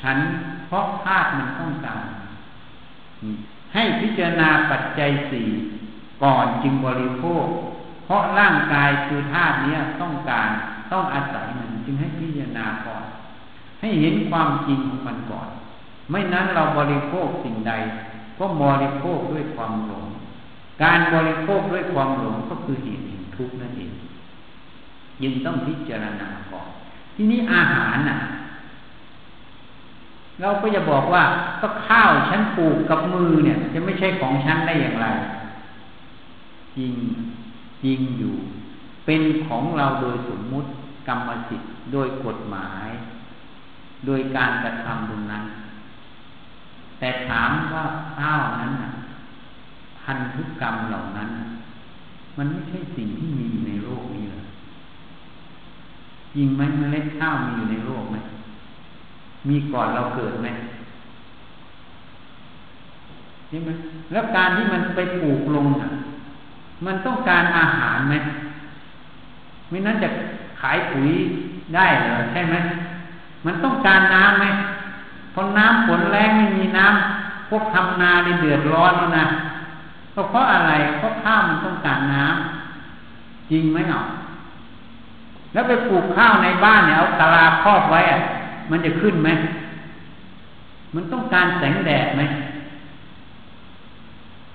[0.00, 0.18] ฉัน
[0.66, 2.04] เพราะธาตุมันต้องการ
[3.74, 5.48] ให้พิจารณาปัจจัยสี่
[6.22, 7.44] ก่อนจึงบริโภค
[8.04, 10.48] เพราะร่างกายคือธาตุนี้ต้องการ
[10.92, 13.04] ต้องอาศัยมันจึงให้พิจารณาก่อน
[13.80, 15.48] ให้เห็นความจริงของมันก่อน
[16.10, 17.72] ไม่นั้นเราบริโภคสิ่งใด
[18.38, 20.06] ก็บริโภคด้วยความหลง
[20.82, 23.92] การบริโภคด้วยความหลงก็คือเหตุแห่งทุกข์นั่นเอง
[25.22, 26.68] ยังต้องพิจารณาก่อน
[27.14, 28.18] ที่นี้อาหารน่ะ
[30.40, 31.22] เราก็จะบอกว่า
[31.60, 35.06] ก็ข้าวฉันปลูกกับมือเนี่ย จะไม่ใช่ของฉันได้อย่างไร
[36.76, 36.94] จริง
[37.84, 38.34] จริงอยู่
[39.06, 40.68] เป็นของเราโดยสมมุติ
[41.08, 42.88] กรรมสิทธิ์โดยกฎหมาย
[44.06, 45.44] โดยการกระทำตรงนั้น
[46.98, 47.84] แต่ถามว่า
[48.16, 48.90] ข้าวนั้นน่ะ
[50.00, 51.30] พันธุกรรมเหล่านั้น
[52.36, 54.39] มันไม่ใช่สิ่งที่มีในโลกนี้เลย
[56.34, 58.16] จริงไหมเมล็ดข้าวมีอยู่ในโลกไหม
[59.48, 60.48] มีก่อนเราเกิดไหม
[63.48, 63.70] ใช่ไหม
[64.12, 65.88] แล้วการที่มันไปปลูกลงอะ
[66.86, 68.14] มันต้องการอาหารไหม
[69.68, 70.08] ไม่นั้นจะ
[70.60, 71.10] ขายปุ๋ย
[71.74, 72.56] ได้เหรอใช่ไหม
[73.46, 74.46] มันต้องการน้ำไหม
[75.34, 79.26] พอน้ำฝนแรงไม่มีน้ำพวกทำนาในเดือดร้อนแล้วนะ
[80.14, 84.04] ก็เพราะอะไรเพราะข้าวมันต้องการน้ำจริงไหมเนาะ
[85.52, 88.20] แล้วไปปลูกข้าวในบ้านเนี่ยเอาตาราครอบไว้อะ
[88.70, 89.30] มันจะขึ้นไหม
[90.94, 92.22] มันต้องการแสงแดดไหม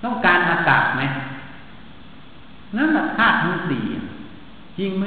[0.04, 1.02] ต้องการอากาศไหม
[2.78, 3.84] นั่นแหละธาตุทั้งสี่
[4.78, 5.06] จริงไหม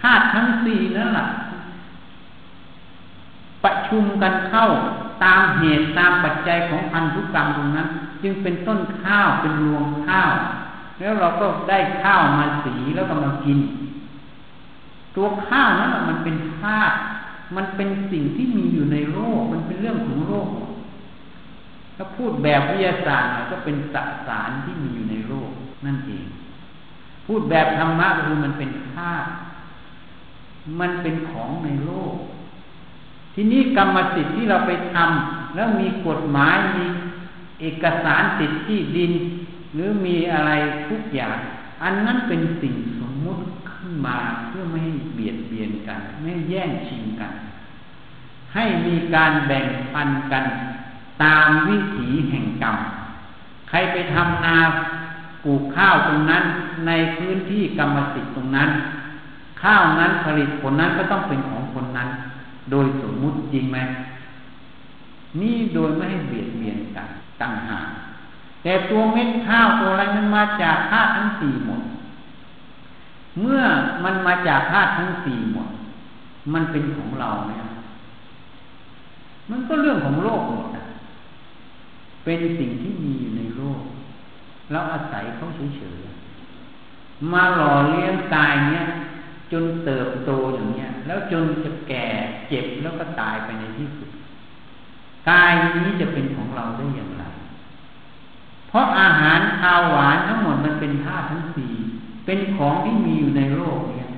[0.00, 1.26] ธาตุทั้งสี่นั่นแหละ
[3.64, 4.66] ประชุมกันเข้า
[5.24, 7.88] ตามเหตุตามปัจจัยของพันธุกรรมตรงนั้น
[8.22, 10.32] จึงเป็นต้นข้าวเป็นรวงข้าว
[10.98, 13.58] แล้วเราก็ได้ข้าวมาสีแล้วก็มากิน
[15.16, 16.96] ตัวข้าวนั้นมันเป็นธาตุ
[17.56, 20.48] มันเป็นสิ่งที่มีอยู่ในโลกมันเป็นเรื่องของโลก
[21.96, 23.96] ถ้าพูดแบบวิทยาศาสตร์ก็เป็นส
[24.26, 25.50] สารที่มีอยู่ในโลก
[25.86, 26.26] นั่นเอง
[27.26, 29.28] พูดแบบธรรมะคือมันเป็นธาตุ
[30.80, 32.14] มันเป็นของในโลก
[33.34, 36.84] ทีนี้กรรมสิทธิ์ที่เราไปทำแล้วมีกฎหมายมี
[37.60, 39.12] เอกสารสิทธิ์ที่ดิน
[39.74, 40.50] หรือมีอะไร
[40.88, 41.36] ทุกอย่าง
[41.82, 43.42] อันนั้นเป็นสิ่งสมมุติ
[44.06, 44.16] มา
[44.48, 47.32] เพื่อไม่ให้เบียดเบียนกัน ไม่แย่งชิงกัน
[48.54, 50.44] ให้มีการแบ่งปันกัน
[51.22, 52.76] ตามวิถีแห่งกรรม
[53.68, 54.58] ใครไปทำนา
[55.44, 56.44] ปลูกข้าวตรงนั้น
[56.86, 58.70] ในพื้นที่กรรมสิทธิ์ตรงนั้น
[59.62, 62.08] ข้าวนั้นผลิตผลนั้นก็ต้องเป็นของคนนั้น
[62.70, 63.78] โดยสมมุติจริงไหม
[65.40, 67.08] นี่โดยไม่ให้เบียดเบียนกัน
[67.40, 67.88] ตั้งหาก
[68.62, 71.80] แต่ตัวเม็ดข้าวตัวอะไรมันมาจากธาตุทั้งสี่หมด
[73.40, 73.60] เมื่อ
[74.04, 75.68] มันมาจากธาตุทั้งสี่หมด
[76.54, 77.52] มันเป็นของเราไหม
[79.50, 80.68] มันก็เรื่องของโลกหมด
[82.24, 83.82] เป็นสิ่งที่มีอยู่ในโลก
[84.70, 85.44] เราอาศัยเขา
[85.76, 88.84] เฉยๆ มาหล่อเลี้ยงกายเนี้ย
[89.52, 92.06] จนเติบโตอย่างเนี้ย แล้วจนจะแก่
[92.48, 94.10] เจ็บแล้วก็ตายไปในที่สุด
[95.30, 95.52] กาย
[95.84, 97.24] นี้จะเป็นของเราได้อย่างไร
[98.68, 101.72] เพราะอาหารข้าวหวานทั้งหมดมันเป็นธาตุทั้งสี่
[102.24, 104.08] เป็นของที่มีอยู่ในโลกเนี่ย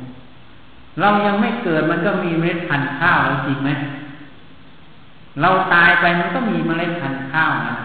[1.00, 3.70] เรายังไม่เกิดมันก็มีเมล็ดพันธุ์ข้าวแล้วจริงไหม
[5.40, 7.76] เราตายไปมันก็มีเมล็ดพันธุ์ข้าวนะ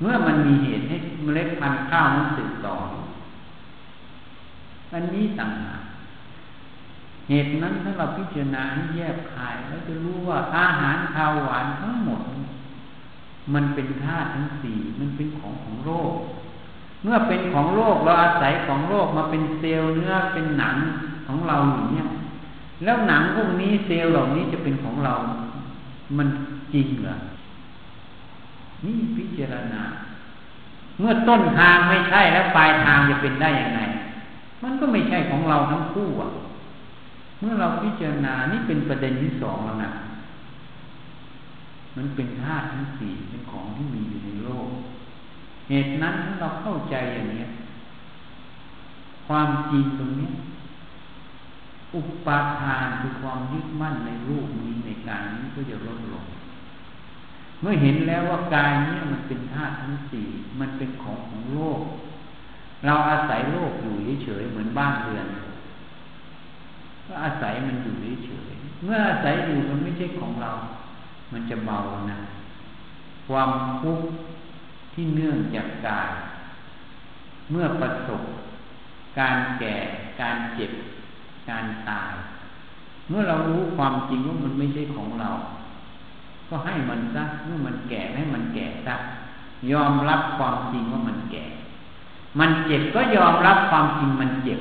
[0.00, 2.76] เมื่อมันมีเหตุให้เมล็ดพันธุ์ข้าวนั้นสืบต่อ
[4.92, 5.80] อันนี้ต่างหาก
[7.28, 12.20] เหตุนั้นถ้าเราพิจารณาให้แยกคายเราจะรู้ว่าอาหารข้าวหวานทั้งหมด
[13.54, 16.12] มันเป็นธาตุทั้งสี่มันเป็นของของโลก
[17.06, 20.76] เมื่อเป็นของโลกเราอาศัยของโลกมาเป็นเซลล์เนื้อเป็นหนัง
[21.26, 22.02] ของเราอย่างนี้
[22.84, 25.14] แล้วหนังพวกนี้เซลล์เหล่านี้จะเป็นของเรา
[26.18, 26.28] มัน
[26.74, 27.16] จริงเหรอ
[28.84, 29.82] นี่พิจารณา
[30.98, 33.80] เมื่อต้นทางไม่ใช่แล้วปลายทางจะเป็นได้อยังไง
[34.62, 36.30] มันก็ไม่ใช่ของเราทั้งคู่อะ
[37.40, 39.90] เมื่อเราพิจารณานี่เป็นประเด็นที่สองแล้วนะ
[41.96, 44.68] มันเป็นธาตุทั้งสี่เป็นของที่มีอยู่ในโลก
[45.68, 47.44] เหตุนั้นถ้าเราเข้าใจอย่างนี้
[49.26, 50.30] ความจริงตรงนี้
[51.94, 56.24] อุปาทานคือความยึดมั่นในรูปนี้ในการนี้ก็จะลดลง
[57.60, 60.26] เมื่อเห็นแล้วว่ากายนี้มันเป็นธาตุทั้งสี่
[60.60, 61.80] มันเป็นของของโลก
[62.86, 65.26] เราอาศัยโลกอยู่เฉยๆเหมือนบ้านเรือน
[67.06, 70.52] ก็อาศัยมันอยู่เฉยๆเมื่ออาศัยอยู่มันไม่ใช่ของเรา
[71.32, 71.78] มันจะเบา
[72.12, 72.18] นะ
[73.28, 73.50] ความ
[73.82, 74.06] ทุกข์
[74.98, 76.10] ที่เนื่องจากกาย
[77.50, 78.22] เมื่อประสบ
[79.18, 79.74] การแก่
[80.20, 80.72] การเจ็บ
[81.50, 82.12] การตาย
[83.08, 85.30] เมื่อเรารู้ความจริงว่ามันไม่ใช่ของเรา
[86.48, 88.94] ก็ให้มันซะเมื่อมันแก่ให้มันแก่ซะ
[89.72, 91.44] ยอมรับความจริงว่ามันแก่
[92.38, 94.60] มันเจ็บก็ยอมรับความจริงมันเจ็บ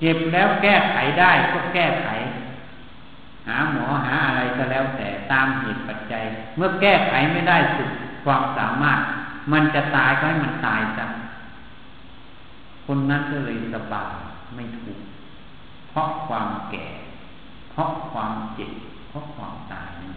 [0.00, 2.08] เจ็บแล้วแก้ไขได้ก็แก้ไข
[3.46, 6.24] หาหมอหาอะไรก็แล้วแต่ตามเหตุปัจจัย
[6.56, 7.90] เมื่อแก้ไขไม่ได้สุด
[8.24, 9.00] ความสามารถ
[9.52, 11.06] มันจะตายก็ให้มันตายซะ
[12.86, 14.14] คนนั้นก็เลยสบาย
[14.54, 15.00] ไม่ถูก
[15.90, 16.86] เพราะความแก่
[17.70, 18.72] เพราะความเจ็บ
[19.08, 20.10] เพราะความตายนั่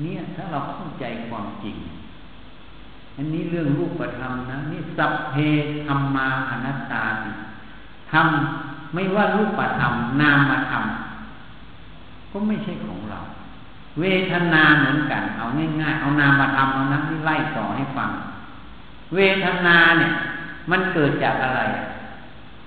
[0.00, 1.76] เนี่ยถ้าเราเข้าใจความจริง
[3.16, 5.34] อันนี้เรื่องรูปธรรมนะนี่สัพเพ
[5.86, 7.30] ธรรมาอนัตตาสิ
[8.12, 10.84] ทำไม่ว่ารูปธรรมนามธรรม
[12.30, 13.20] ก็ไม่ใช่ของเรา
[13.98, 15.44] เวทนาเหมือนกัน เอา
[15.80, 18.10] ง่ายๆ เอานามธรรมเอานั้นที่ไล่ต่อให้ฟัง
[19.14, 20.10] เวทนาเนี่ย
[20.70, 21.60] มันเกิดจากอะไร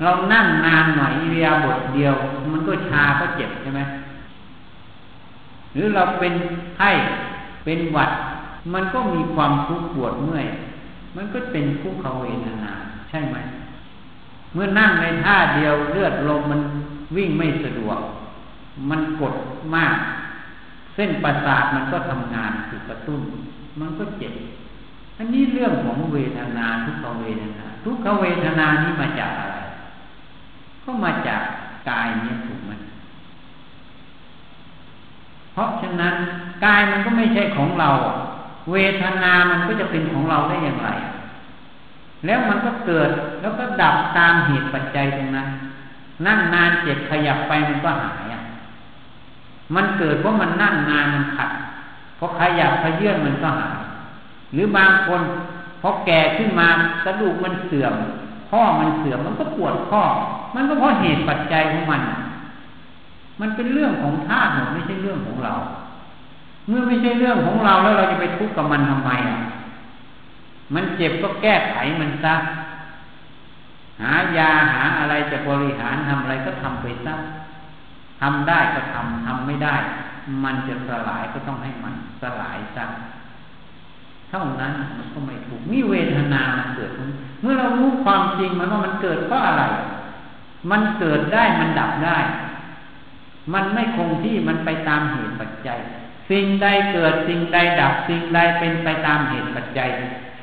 [0.03, 2.15] เรานั่งนานหน่อยเรียบทเดียว
[2.51, 3.81] มันก็ชาก็เจ็บใช่ไหม
[5.73, 6.33] หรือเราเป็น
[6.75, 6.91] ไข้
[7.63, 8.11] เป็นหวัด
[8.73, 10.45] มันก็มีความทุกข์ปวดเมื่อย
[11.15, 12.71] มันก็เป็นทุกขเวทนา
[13.09, 13.37] ใช่ไหม
[14.53, 16.61] เมื่อนั่งในท่าเดียวเลือดลมมัน
[17.15, 17.99] วิ่งไม่สะดวก
[18.89, 19.35] มันกด
[19.75, 19.95] มาก
[20.95, 23.21] เส้นประสาทมันก็ทำงานคือกระตุ้น
[23.79, 24.33] มันก็เจ็บ
[25.17, 29.57] อันนี้เรื่องของเวทนาทุกขเวทนา ทุกขเวทนานี้มาจากอะไร
[30.83, 31.41] ก็มาจาก
[31.89, 32.71] กายเนี้ถูกไหม
[35.53, 36.15] เพราะฉะนั้น
[36.65, 37.89] กายมันก็ไม่ใช่ของเรา
[38.71, 40.89] เวทนามันก็จะเป็นของเราได้อย่างไร
[42.25, 43.09] แล้วมันก็เกิด
[43.41, 45.47] แล้วก็ดับตามเหตุปัจจัยตรงนั้น
[46.25, 48.32] นั่งนานเจ็บขยับไปมันก็หาย
[49.75, 51.49] มันเกิดเพราะมันนั่งนานมันขัด
[52.17, 53.77] พอขยับขยื่นมันก็หาย
[54.53, 55.21] หรือบางคน
[55.81, 56.67] พอแก่ขึ้นมา
[57.05, 57.93] กระดูกมันเสื่อม
[58.49, 60.01] ข้อมันเสื่อมมันก็ปวดข้อ
[60.55, 62.01] มันก็เพราะเหตุปัจจัยของมัน
[63.41, 65.53] มันเป็นเรื่องของธาตุหมดไม่ใช่เรื่องของเรา
[66.67, 69.39] เมื่อไม่ใช่เรื่องของเราแล้วเราจะไปทุกข์กับมันทำไมอะ
[70.73, 72.35] มันเจ็บก็แก้ไขมันซะ
[74.01, 77.13] หายาหาอะไรจะบริหารทำอะไรก็ทำไปซะ
[78.23, 79.75] ทำได้ก็ทำทำไม่ได้
[80.43, 82.85] มันจะสลายก็ต้องให้มันสลายซะ
[84.29, 86.91] เท่านั้นมันก็ไม่ถูกนี่เวทนามันเกิด
[87.41, 89.63] เมื่อเรารู้ความจริงมันว่ามันเกิดเพราะอะไร
[90.71, 92.17] มันเกิดได้มันดับได้
[93.53, 95.79] มันไม่คงที่มันไปตามเหตุปัจจัย
[96.29, 99.89] สิ่งใดเกิดสิ่งใดดับ สิ่งใดเป็นไปตามเหตุปัจจัย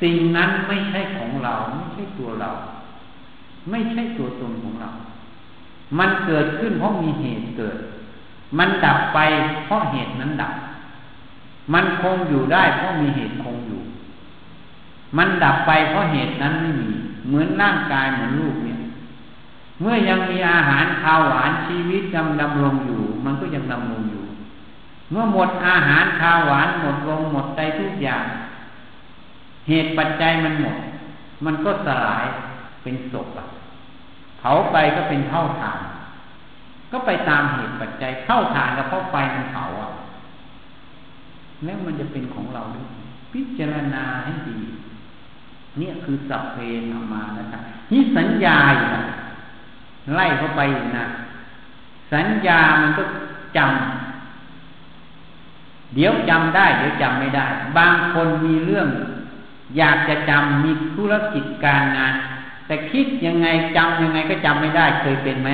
[0.01, 2.51] สิ่งนั้นไม่ใช่ของเราไม่ใช่ตัวเรา
[3.69, 4.91] ไม่ใช่ตัวตนของเรา
[5.99, 7.77] มันเกิดขึ้นเพราะมีเหตุเกิด
[8.57, 9.19] มันดับไป
[9.65, 10.53] เพราะเหตุนั้นดับ
[11.73, 13.81] มันคงอยู่ได้เพราะมีเหตุคงอยู่
[15.17, 16.89] มันดับไปเพราะเหตุนั้นไม่มี
[17.27, 18.77] เหมือนร่างกายเหมือนลูกเนี่ย
[19.81, 24.23] เมื่อยังมีอาหารข้าวหวานชีวิตดำดำลงอยู่ มันก็ยังดำลงอยู่
[25.11, 28.25] เมื่อหมดอาหารข้าวหวานหมดลงหมดใจทุกอย่าง
[29.67, 30.77] เหตุปัจจัยมันหมด
[31.45, 32.25] มันก็สลาย
[32.83, 33.45] เป็นศพอะ
[34.41, 35.81] เผาไปก็เป็นเท่าฐาน
[36.91, 39.89] ก็ไปตามเหตุปัจจัยเท่าฐานกับเพราะไฟมันเผาอะ
[41.63, 42.87] แล้วมันจะเป็นของเราด้วย
[43.33, 44.59] พิจารณาให้ดี
[45.77, 46.57] เนี่ยคือสัพเพ
[46.91, 49.03] ธรรมานะครับนี่สัญญาอยู่นะ
[50.15, 50.61] ไล่เข้าไป
[50.99, 51.05] นะ
[52.13, 53.03] สัญญามันก็
[53.57, 57.45] จำเดี๋ยวจำได้ เดี๋ยวจำไม่ได้
[57.77, 58.87] บางคนมีเรื่อง
[59.77, 62.13] อยากจะจำมีธุรกิจการงาน
[62.71, 65.49] แต่คิดยังไงจำยังไงก็จำไม่ได้ เคยเป็นไหม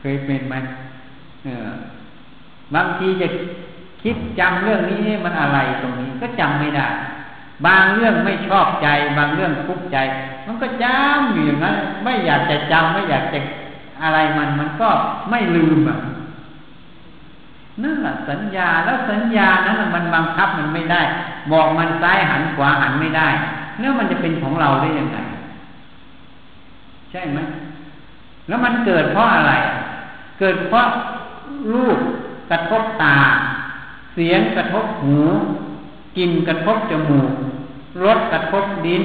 [0.00, 0.54] เคยเป็นไหม
[1.44, 1.70] เออ
[2.74, 3.26] บางทีจะ
[4.02, 6.86] คิดจำเรื่องนี้มันอะไรตรงนี้ ก็จำไม่ได้
[7.66, 9.98] บางเรื่องไม่ชอบใจ บางเรื่องทุกข์ใจ
[10.46, 13.38] มันก็จำอยู่อย่างนั้น ไม่อยากจะจำไม่อยากจะ
[14.02, 14.90] อะไรมันมันก็
[15.30, 15.98] ไม่ลืมอะ
[17.82, 21.02] นั่นแหละสัญญาแล้วสัญญานั้นมันบังคับมันไม่ได้
[21.52, 23.28] บอกมันซ้ายหันขวาหันไม่ได้
[23.78, 25.18] แล้วมันจะเป็นของเราได้ยังไง
[27.16, 27.40] ช่ไหม
[28.48, 29.52] แล้วมันเกิดเพราะอะไร
[30.40, 30.86] เกิดเพราะ
[31.72, 31.98] รูป
[32.50, 33.18] กระทบตา
[34.14, 35.18] เสียงกระทบหู
[36.16, 37.30] กลิ่นกระทบจมูก
[38.02, 39.04] รสกระทบดิน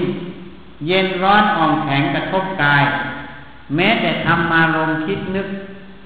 [0.87, 2.83] เย็นร้อนอ่อนแข็งกระทบกาย
[3.75, 5.47] แม้แต่ทำมาลงคิดนึก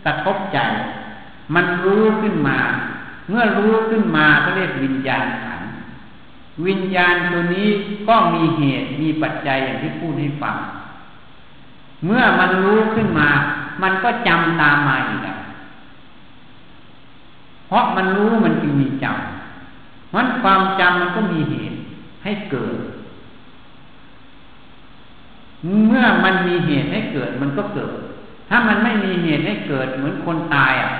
[0.05, 0.59] กระทบใจ
[1.55, 2.57] มันรู้ขึ้นมา
[3.29, 5.61] เมื่อรู้ขึ้นมาก็เรียกวิญญาณขัน
[6.67, 7.69] วิญญาณตัวนี้
[8.07, 10.55] ก็มีเหตุมีปัจจัยอย่างที่พูดให้ฟัง
[12.05, 13.29] เมื่อมันรู้ขึ้นมา
[13.81, 15.35] มันก็จำตามมาอีกอะ
[17.67, 21.77] เพราะมันรู้มันจึงมีจำมันความจำมันก็มีเหตุ
[22.23, 22.75] ให้เกิด
[25.87, 27.91] เมื่อมันมีเหตุให้เกิดมันก็เกิด
[28.49, 30.91] ถ้ามันไม่มีเหตุให้เกิดเหมือนคนตายอะ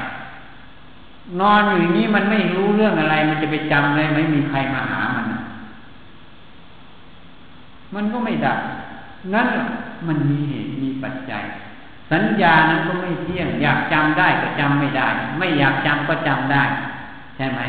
[1.40, 5.26] นอนอยู่อย่างนี้มันไม่รู้เรื่องอะไร มันจะไปจำเลยไม่มีใครมาหามัน
[7.96, 8.60] มันก็ไม่ดับ
[9.34, 9.48] นั่น
[10.10, 11.44] มันมีเหตุมีปัจจัย
[12.12, 16.64] สัญญานั้นก็ไม่เที่ยง อยากจำได้ก็จำไม่ได้ ไม่อยากจำก็จำได้
[17.36, 17.60] ใช่ไหม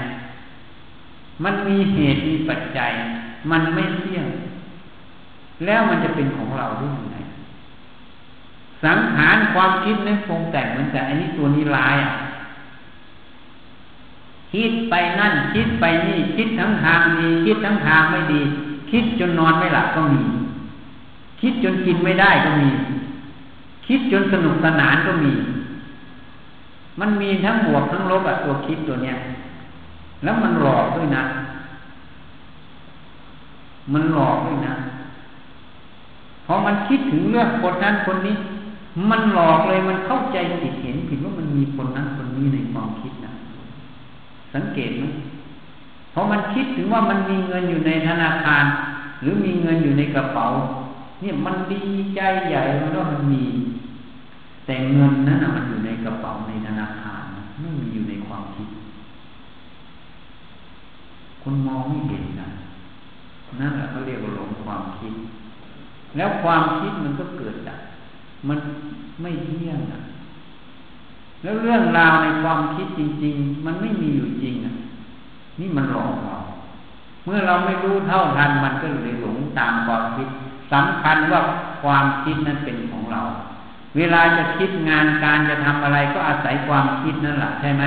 [1.45, 2.93] มันมีเหตุมีปัจจัย
[3.51, 4.27] มันไม่เที่ยง
[5.65, 7.17] แล้วมันจะเป็นของเราได้ยังไง
[8.85, 12.13] สังขารความคิดนึกปรุงแต่งเหมันแต่อันนี้ตัวนี้ลายอะ
[14.53, 18.41] คิดไปนั่น คิดไปนี่ คิดทั้งทางดี คิดทั้งทางไม่ดี
[18.91, 20.23] คิดจนนอนไม่หลับก็มี
[21.47, 22.71] คิดจนกินไม่ได้ก็มี
[23.87, 25.33] คิดจนสนุกสนานก็มี
[27.01, 29.17] มันมีทั้งบวกทั้งลบอะตัวคิดตัวเนี้ย
[30.25, 31.25] แล้วมันหลอกด้วยนะ
[33.93, 34.75] มันหลอกด้วยนะ
[36.47, 38.35] พอมันคิดถึงเรื่องคนนั้นคนนี้
[39.11, 43.33] มันหลอกเลยมันเข้าใจผิดเห็นผิดว่ามันมีคนนั้นคนนี้ในความคิดนะ
[44.55, 45.05] สังเกตไหม
[46.13, 48.65] พอมันคิดถึงว่ามันมีเงินอยู่ในธนาคาร
[49.23, 50.47] หรือมีเงินอยู่ในกระเป๋า
[51.21, 51.83] เนี่ยมันดี
[52.17, 53.45] ใจใหญ่มันว่ามันมี
[54.67, 57.23] แต่เงินนั้นมันอยู่ในกระเป๋าในธนาคาร
[57.61, 58.69] ไม่มีอยู่ในความคิด
[61.43, 62.49] คุณมองไม่เห็นนะ
[63.61, 65.15] นั่นแหละเขาเรียกว่าหลงความคิด
[66.17, 67.79] แล้วความคิดมันก็เกิดจาก
[68.49, 68.59] มัน
[69.23, 70.01] ไม่เที่ยงนะ
[71.43, 74.73] แล้วเรื่องราวในความคิดจริง ๆ มันไม่มีอยู่จริงอะ
[75.61, 76.37] นี่มันหลอกเรา
[77.25, 80.29] เมื่อเราไม่รู้เท่าทันมันก็เลยหลงตามความคิด
[80.73, 81.41] สำคัญว่า
[81.83, 83.23] ความคิดนั้นเป็นของเรา
[83.97, 87.85] เวลาจะคิดงานการจะทำอะไรก็อาศัยความคิดนั่นแหละใช่ไหม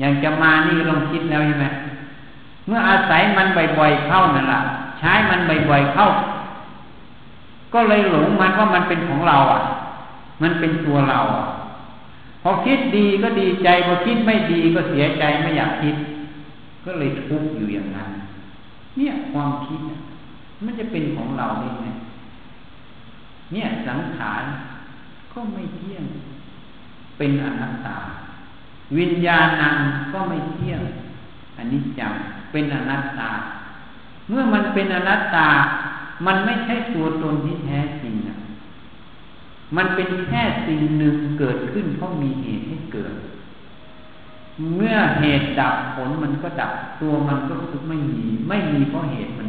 [0.00, 1.66] อย่างจะมานี่ลองคิดแล้วใช่ไหม
[2.66, 3.46] เมื่ออาศัยมัน
[3.78, 4.60] บ่อยๆเข้านั่นแหละ
[4.98, 6.06] ใช้มันบ่อยๆเข้า
[7.74, 9.60] ก็เลยหลงมันว่ามันเป็นของเราอะ
[10.42, 11.44] มันเป็นตัวเราอะ
[12.42, 15.96] พอคิดดีก็ดีใจพอคิดไม่ดีก็เสียใจไม่อยากคิด
[16.84, 18.08] ก็เลยทุกข์อยู่อย่างนั้น
[18.96, 19.80] เนี่ยความคิด
[20.64, 21.86] มันจะเป็นของเราได้ไหม
[23.52, 24.42] เนี่ยสังขาร
[25.32, 26.04] ก็ไม่เที่ยง
[27.18, 27.98] เป็นอนัตตา
[28.98, 29.76] วิญญาณัง
[30.12, 30.80] ก็ไม่เที่ยง
[31.56, 32.14] อันนี้จัง
[32.52, 33.30] เป็นอนัตตา
[34.28, 35.48] เมื่อมันเป็นอนัตตา
[36.26, 38.36] มันไม่ใช่ตัวตนที่แท้จริงนะ
[39.76, 43.14] มันเป็นแค่สิ่งหนึ่งเกิดขึ้นเพราะมีเหตุให้เกิด
[44.76, 49.48] เมื่อเหตุดับผลมันก็ดับ ตัวมันก็คือไม่มี ไม่มีเพราะเหตุมัน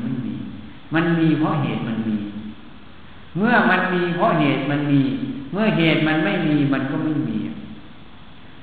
[0.95, 2.17] มันมีเพราะเหตุมันมี
[3.37, 5.01] เมื่อมันมีเพราะเหตุมันมี
[5.51, 7.37] เมื่อเหตุมันไม่มีมันก็ไม่มี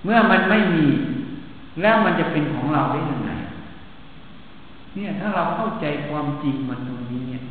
[0.05, 0.87] เมื่อมันไม่มี
[1.81, 3.31] แล้วมันจะเป็นของเราได้ยังไง
[4.95, 7.43] เนี่ย ถ้าเราเข้าใจความจริงมันตรงนี้เนี่ย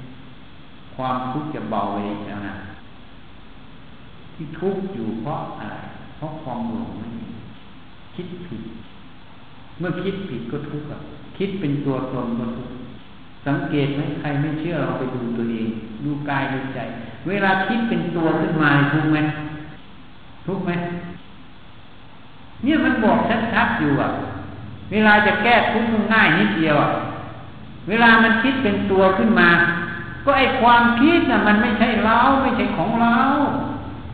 [0.95, 2.55] ความทุกข์จะเบาเองแล้วนะ
[4.33, 5.77] ที่ทุกข์อยู่เพราะอะไร
[6.17, 7.35] เพราะความหลงนั่นเอง
[8.15, 8.61] คิดผิด
[9.79, 10.99] เมื่อคิดผิดก็ทุกข์อะ
[11.37, 12.80] คิดเป็นตัวตนก็ทุกข์
[13.45, 15.69] สังเกตไหมใครไม่เชื่อเราไปดูตัวเอง
[16.03, 16.79] ดูกายดูใจ
[17.27, 19.17] เวลาคิดเป็นตัวขึ้นมาทุกไหม
[20.45, 20.71] ทุกไหม
[22.63, 23.17] เนี่ยมันบอก
[23.53, 24.09] ชัดๆอยู่อะ
[24.91, 26.91] เวลาจะแก้ทุกข์ง่ายนิดเดียวอะ
[27.89, 29.49] เวลามันคิดเป็นตัวขึ้นมา
[30.25, 33.17] ก็ไอความคิดน่ะ มันไม่ใช่เราไม่ใช่ของเรา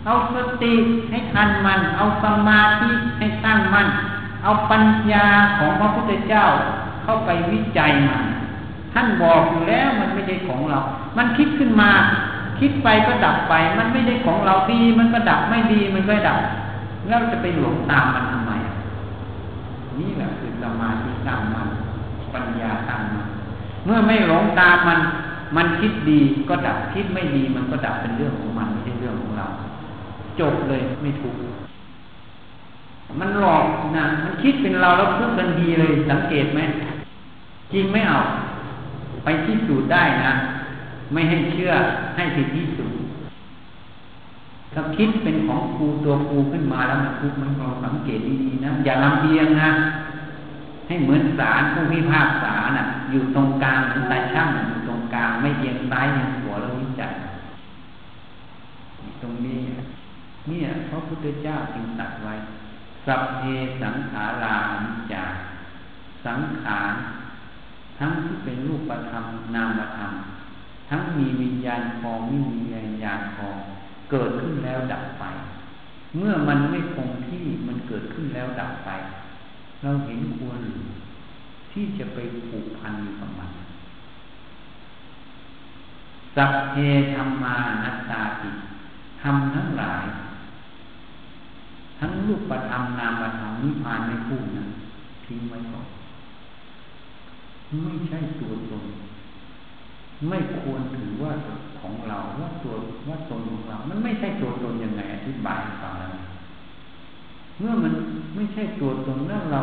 [0.05, 0.73] เอาสติ
[1.09, 3.87] ให้ทันมัน เอาสมาธิให้ตั้งมัน
[4.43, 6.43] เอาปัญญาของพระพุทธเจ้า
[7.03, 8.23] เข้าไปวิจัยมัน
[8.97, 10.79] ท่านบอกอยู่แล้วมันไม่ใช่ของเรา
[11.17, 11.91] มันคิดขึ้นมา
[12.59, 16.39] คิดไปก็ดับไป มันไม่ใช่ของเราดี มันก็ดับไม่ดีมันก็ดับ
[17.07, 18.51] แล้วจะไปหลงตามมันทำไม
[19.99, 21.67] นี่แหละคือสมาธิตั้งมัน
[22.33, 23.27] ปัญญาตั้งมัน
[23.85, 24.99] เมื่อไม่หลงตามมัน
[25.55, 26.19] มันคิดดี
[26.49, 29.47] ก็ดับคิดไม่ดีมันก็ดับเป็นเรื่องของมันไม่ใช่เรื่องของเรา
[30.39, 31.35] จบเลยไม่ถูก
[33.19, 33.65] มันหลอก
[33.97, 36.61] นะมันคิดเป็นเราแล้วทุกทันทีเลยสังเกตไหม
[37.73, 38.19] จริงไม่เอา
[39.27, 40.33] ไปที่สูจน์ได้นะ
[41.13, 41.71] ไม่ให้เชื่อ
[42.15, 42.99] ให้ผิดที่สูจน์
[44.73, 49.69] ถ้าคิดเป็นของครูตัวครูขึ้นมาแล้วมันทุกข์มันเราสังเกตดีๆนะ อย่าลำเอียงนะ
[50.87, 57.13] ให้เหมือนศาลผู้พิพากษาน่ะ อยู่ตรงกลางเหมือนตาช่างอยู่ตรงกลางไม่เอียงซ้ายเอียงขวาแล้ววิจัย
[59.21, 59.59] ตรงนี้
[60.47, 62.33] เนี่ยพระพุทธเจ้าจึงตรัสไว้
[63.05, 63.41] สัพเพ
[63.81, 65.25] สังขารานิจจา
[66.25, 66.93] สังขาร
[67.99, 69.25] ทั้งที่เป็นรูปธรรม
[69.55, 70.11] นามธรรม
[70.89, 73.57] ทั้งมีวิญญาณคองไม่มีวิญญาณคอง
[74.11, 75.23] เกิดขึ้นแล้วดับไป
[76.17, 78.89] เมื่อมันไม่คงที่มันเกิดขึ้นแล้วดับไป
[79.81, 80.59] เราเห็นควร
[81.71, 82.17] ที่จะไป
[82.47, 83.51] ผูกพันอยู่กับมัน
[86.35, 86.75] สัพเพ
[87.15, 88.49] ธรรมานัตตาติ
[89.21, 90.05] ทำทั้งหลาย
[91.99, 94.63] ทั้งรูปธรรมนามธรรมนิพพานไม่พูดนะ
[95.25, 95.87] ทิ้งไว้ก่อน
[97.83, 98.83] ไม่ใช่ตัวตน
[100.29, 101.31] ไม่ควรถือว่า
[101.79, 102.73] ของเราว่าตัว
[103.07, 105.93] ว่าตนของเรา มันไม่ใช่ตัวตนยังไงอธิบายฟัง
[107.59, 107.93] เมื่อมัน
[108.35, 109.61] ไม่ใช่ตัวตนแล้วเรา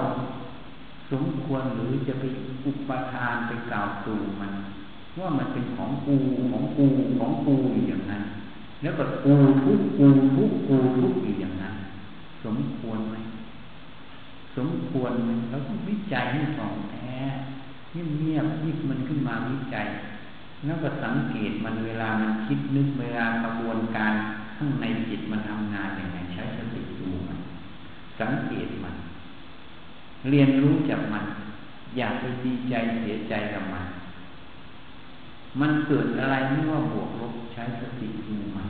[1.10, 2.24] สมควรหรือจะไป
[2.66, 4.52] อุปทานไปกล่าวตูมัน
[5.18, 6.14] ว่ามันเป็นของกู
[6.50, 6.86] ของกู
[7.18, 7.54] ของกู
[7.88, 8.22] อย่างนั้น
[8.82, 9.34] แล้วก็กู
[9.64, 11.74] ทุกกูทุกกูทุกอีกอย่างนั้น
[12.44, 13.16] สมควรไหม
[14.56, 17.16] สมควรไหมเราต้องวิจัยให้ถ่องแท้
[17.94, 19.86] เงียบๆยิบมันขึ้นมาวิจัย
[20.64, 24.12] แล้วก็สังเกตมันเวลามันคิดนึกเวลากระบวนการ
[24.56, 27.38] ข้างในจิตมันทำงานอย่างไรใช้สติดูมัน
[28.20, 28.94] สังเกตมัน
[30.30, 31.24] เรียนรู้จากมัน
[31.96, 33.84] อยากไปดีใจเสียใจกับมัน
[35.60, 38.68] มันเกิดอะไรไม่ว่าบวกลบใช้สติดูมัน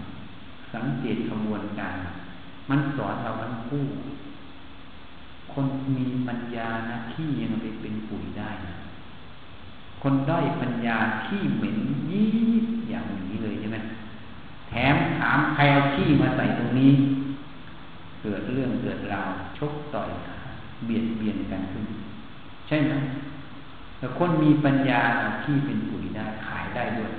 [0.74, 1.94] สังเกตกระบวนการ
[2.70, 3.84] มันสอนเราทั้งคู่
[5.52, 5.66] คน
[5.96, 8.74] มีปัญญานะขี้ยังไปเป็นปุ๋ยได้นะ
[10.06, 11.78] คนด้อยปัญญาขี้เหม็น
[12.10, 12.28] ยี่
[12.88, 13.78] อย่างนี้เลยใช่ไหม
[14.68, 16.90] แถมถามใครเอาขี้มาใส่ตรงนี้
[18.22, 20.10] เกิดเรื่องเกิดราวชกต่อย
[20.86, 21.84] เบียดเบียนกันขึ้น
[22.66, 22.94] ใช่ไหม
[23.98, 27.12] แต่คนมีปัญญาเอาขี้เป็นปุ๋ยได้ขายได้ด้วย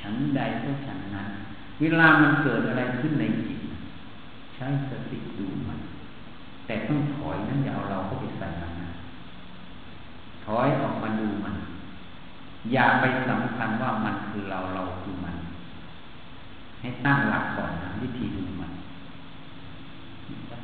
[0.00, 1.28] ฉันใดก็ฉันนั้น
[1.80, 3.60] เวลามันเกิดอะไรขึ้นในจิต
[4.54, 5.78] ใช้สติดูมัน
[6.66, 8.77] แต่ต้องถอยนั้นอย่าเอาเราเข้าไปใส่มัน
[10.58, 11.54] อยออกมาดูมัน
[12.72, 15.36] อย่าไปสำคัญว่ามันคือเราเราคือมัน
[16.80, 18.72] ให้ตั้งหลักก่อนนะวิธีดูมัน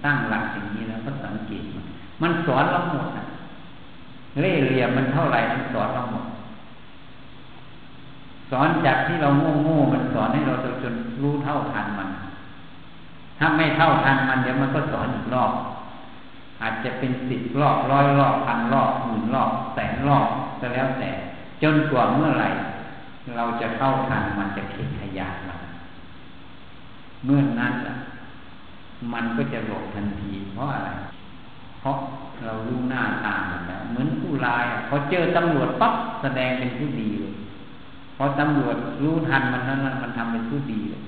[0.05, 1.85] ตั้งหลักอย่างนี้แล้วก็สังเกตมัน
[2.23, 3.25] มันสอนเราหมดอะ
[4.41, 6.27] เล่เหลี่ยมมันเท่าไหร่มันสอนเราหมด
[8.51, 12.09] สอนจากที่เราโง่โง่มันสอนให้เราจนรู้เท่าทันมัน
[13.39, 15.51] ถ้าไม่เท่าทันมันเดี๋ยวมันก็สอนอีกรอบ
[16.65, 20.29] อาจจะเป็นสิบรอบร้อยรอบพันรอบหมื่นรอบแสนรอบ
[20.61, 21.11] ก็แล้วแต่
[21.63, 22.49] จนกว่าเมื่อไหร่
[23.37, 25.61] เราจะเข้าทันมันจะเข็ดขยาดมัน
[27.25, 27.73] เมื่อนั้น
[29.13, 30.91] มันก็จะหลบทันที เพราะอะไร
[31.81, 31.97] เพราะ
[32.45, 37.35] เรารู้หน้าตามันแล้วเหมือนผู้ร้ายพอเจอตำรวจปั๊บแสดงเป็นผู้ดีเลย
[38.17, 41.03] พอตำรวจรู้ทันมันนั้นมันทำเป็นผู้ดีเลย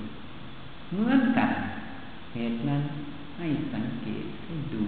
[0.91, 1.49] เหมือนกัน
[2.33, 2.81] เหตุนั้น
[3.37, 4.83] ให้สังเกตให้ดู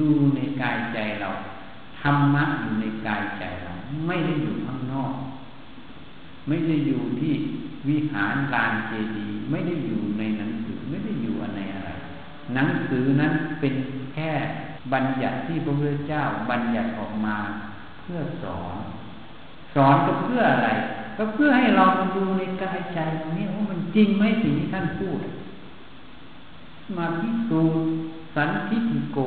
[0.00, 1.30] ดูในกายใจเรา
[2.00, 3.72] ธรรมะอยู่ในกายใจเรา
[4.06, 5.14] ไม่ได้อยู่ข้างนอก
[6.48, 7.32] ไม่ได้อยู่ที่
[7.88, 11.90] วิหารลานเจดีย์ไม่ได้อยู่ในหนังสือไม่ได้อยู่อะไรอะไร
[12.54, 13.74] หนังสือนั้นเป็น
[14.12, 14.30] แค่
[14.92, 17.36] บัญญัติที่พระพุทธเจ้าบัญญัติออกมา
[18.02, 18.76] เพื่อสอน
[19.74, 20.68] สอนก็เพื่ออะไร
[21.18, 21.84] ก็เพื่อให้เรา
[22.16, 25.18] ดูในกายใจตรงนี้ว่ามันจริงไหมสิ่งที่ท่านพูด
[26.96, 27.80] มาพิสูจน์
[28.34, 29.18] สันทิฏโก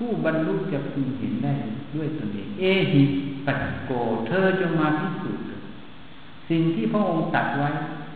[0.00, 1.54] ผู้บรรลุจะพึงเห็นได้
[1.94, 3.02] ด้วยตนเอง เอหิ
[3.46, 3.90] ปัสโก
[4.26, 5.44] เธอจะมาพิสูจน์
[6.48, 7.68] สิ่งที่พระองค์ตัดไว้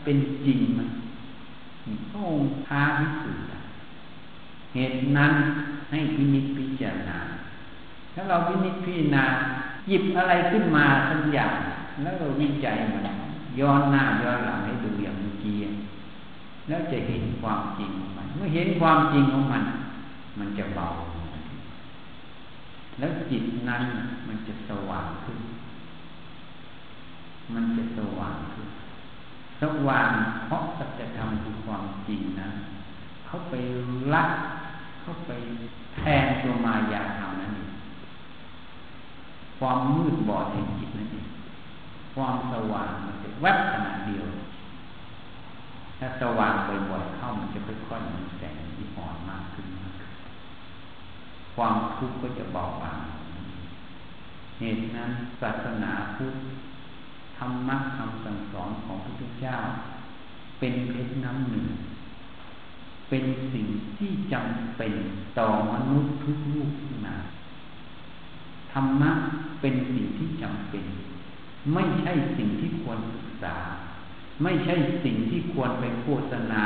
[0.04, 0.80] เป็นจริงไหม
[2.10, 3.44] พระองค์ท้าพิสูจน์
[4.74, 5.32] เหตุนั้น
[5.90, 7.18] ให้พินิจพิจารณา
[8.14, 9.24] ถ้าเราพินิจพิจารณา
[9.88, 11.54] หยิบอะไรขึ้นมาสักอย่าง
[12.02, 13.08] แล้วเราวิจัยมัน
[13.60, 15.56] ย้อนหน้าย้อนหลังให้ดูอย่างเมื่อกี้
[16.68, 19.62] แล้วจะเห็นความจริงของมัน เมื่อเห็นความจริงของมัน
[20.38, 20.86] มันจะเบา
[22.98, 23.82] แล้วจิตนั้น
[24.28, 25.38] มันจะสว่างขึ้น
[27.54, 28.68] มันจะสว่างขึ้น
[29.62, 30.10] สว่าง
[30.46, 32.48] เพราะสัจธรรมคือความจริงนะ
[33.26, 33.54] เขาไป
[34.12, 34.24] ละ
[35.00, 35.30] เข้าไป
[35.96, 37.70] แทนตัวมายาเอานั่นเอง
[39.58, 41.26] ความมืดบอดแห่งจิตนั่นเอง
[42.14, 44.26] ความสว่างมันจะแวบขนาดเดียว
[45.98, 46.54] ถ้าสว่าง
[46.90, 50.10] บ่อยๆเข้ามันจะค่อยๆมีแสงที่อ่อนมากขึ้นมากขึ้น
[51.54, 52.98] ความทุกข์ก็จะเบาบาง
[54.58, 56.34] เหตุนั้นศาสนาพุทธ
[57.38, 59.56] ธรรมะคำสั่งสอนของพระพุทธเจ้า
[60.60, 61.66] เป็นเพชรน้ำหนึ่ง
[63.08, 63.66] เป็นสิ่ง
[63.98, 64.94] ที่จำเป็น
[65.38, 67.16] ต่อมนุษย์ทุกลูกทุกนา
[68.72, 69.10] ธรรมะ
[69.60, 70.84] เป็นสิ่งที่จำเป็น
[71.74, 73.56] ไม่ใช่สิ่งที่ควรศึกษา
[74.42, 74.74] ไม่ใช่
[75.04, 76.62] สิ่งที่ควรไปโฆษณา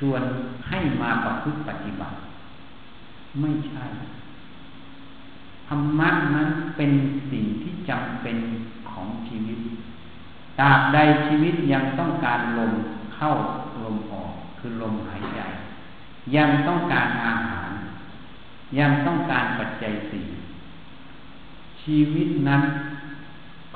[0.00, 0.22] ชวน
[0.68, 2.16] ให้มาประพฤติปฏิบัติ
[3.40, 3.84] ไม่ใช่
[5.68, 6.92] ธรรมะนั้นเป็น
[7.30, 8.36] สิ่งที่จำเป็น
[8.90, 9.58] ของชีวิต
[10.60, 12.72] ตราบใดชีวิตยังต้องการลม
[13.14, 13.30] เข้า
[13.84, 15.40] ลมออกคือลมหายใจ
[16.36, 17.70] ยังต้องการอาหาร
[18.78, 20.26] ยังต้องการปัจจัยสี่
[21.82, 22.62] ชีวิตนั้น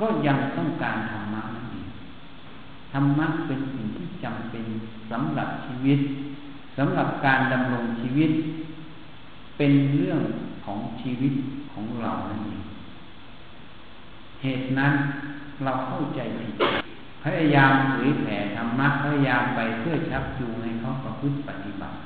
[0.01, 1.89] ก็ยังต้องการธรรมะนั่นเอง
[2.93, 4.65] ธรรมะเป็นสิ่งที่จำเป็น
[5.11, 5.99] สำหรับชีวิต
[6.77, 8.31] สำหรับการดำรงชีวิต
[9.57, 10.21] เป็นเรื่อง
[10.65, 11.35] ของชีวิต
[11.73, 12.63] ของเรานั่นเอง
[14.43, 14.93] เหตุนั้น
[15.65, 16.55] เราเข้าใจผิด
[17.25, 21.97] พยายามเผยแผ่ธรรมะพยายามไปเพื่อชักจูงให้เขาประพฤติปฏิบัติ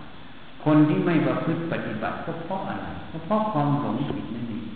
[0.65, 4.67] คนที่ไม่ประพฤติปฏิบัติก็เพราะอะไรก็เพราะความหลงผิดนั่นเอง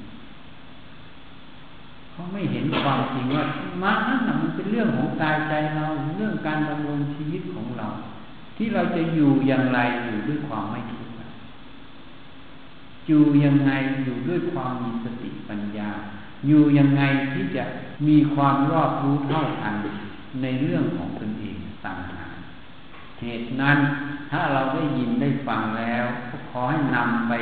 [2.13, 3.45] เขาไม่เห็นความจริงว่า
[3.83, 7.89] มรรคนั้นมันเป็นเรื่องของกายใจเราเรื่องการดำรงชีวิตของเรา
[8.57, 11.00] ที่เราจะอยู่อย่างไรอยู่ด้วยความไม่ทุกข์
[13.11, 13.73] อยู่ยังไง
[14.05, 15.91] อยู่ด้วยความมีสติปัญญา
[16.47, 17.03] อยู่ยังไง
[17.33, 17.65] ที่จะ
[18.09, 19.75] มีความรอบรู้เท่าทัน
[20.43, 22.31] ในเรื่องของตนเองต่างหาก
[23.21, 23.79] เหตุนั้น
[24.31, 27.33] ถ้าเราได้ยินได้ฟังแล้วก็ขอให้นำไป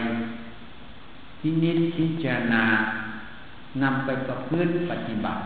[1.40, 2.64] ที่นิดพิจารณา
[3.82, 5.42] นำไปประพฤติปฏิบัติ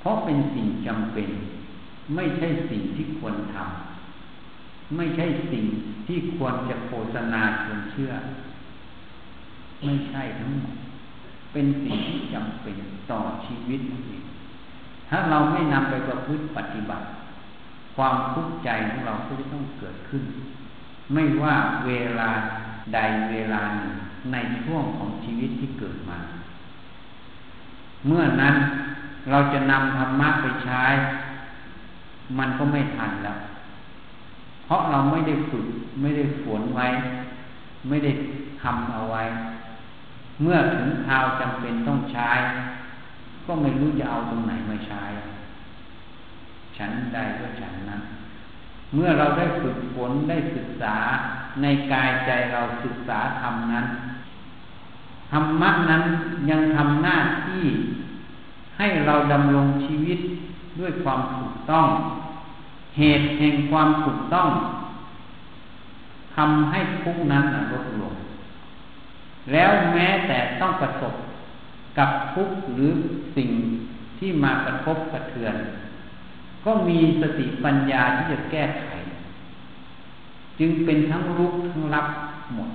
[0.00, 1.30] เพราะเป็นสิ่งจำเป็น
[2.14, 5.64] ไม่ใช่สิ่งที่ควรทำไม่ใช่สิ่ง
[6.06, 8.12] ที่ควรจะโฆษณาชวนเชื่อ
[9.84, 10.76] ไม่ใช่ทั้งหมด
[11.52, 12.76] เป็นสิ่งที่จำเป็น
[13.10, 14.24] ต่อชีวิตนั่นเอง
[15.08, 17.06] ถ้าเราไม่นำไปประพฤติปฏิบัติ
[17.96, 20.22] ความทุกข์ใจของเราก็จะต้องเกิดขึ้น
[21.12, 21.54] ไม่ว่า
[21.86, 22.30] เวลา
[22.94, 22.98] ใด
[23.30, 23.94] เวลาหนึ่ง
[24.32, 26.18] ในช่วงของชีวิตที่เกิดมา
[28.06, 28.54] เมื่อนั้น
[29.30, 30.82] เราจะนำธรรมะไปใช้
[32.38, 33.38] มันก็ไม่ทันแล้ว
[34.64, 35.66] เพราะเราไม่ได้ฝึก
[36.00, 36.86] ไม่ได้ฝนไว้
[37.88, 38.12] ไม่ได้
[38.62, 39.22] ทำเอาไว้
[40.42, 42.30] เมื่อถึงคราวจำเป็นต้องใช้
[43.46, 45.02] ก็ไม่รู้จะเอาตรงไหนมาใช้
[46.76, 48.02] ฉันใดก็ฉันนั้น
[48.94, 50.96] เมื่อเราได้ฝึกฝนได้ศึกษา
[51.62, 53.86] ในกายใจเราศึกษาธรรมนั้น
[55.32, 56.02] ธรรมะนั้น
[56.50, 57.64] ยังทำหน้าที่
[58.78, 60.18] ให้เราดำรงชีวิต
[60.80, 61.86] ด้วยความถูกต้อง
[62.98, 64.48] เหตุแห่งความถูกต้อง
[66.36, 68.14] ทำให้ทุกนั้นลดลง
[69.52, 71.14] แล้วแม้แต่ต้องประสบ
[71.98, 72.92] กับทุกข์หรือ
[73.36, 73.50] สิ่ง
[74.18, 75.56] ที่มากระทบกระเทือน
[76.64, 78.88] ก็มีสติปัญญาที่จะแก้ไข
[80.58, 82.06] จึงเป็นทั้งรุกทั้งรับ
[82.54, 82.70] หมด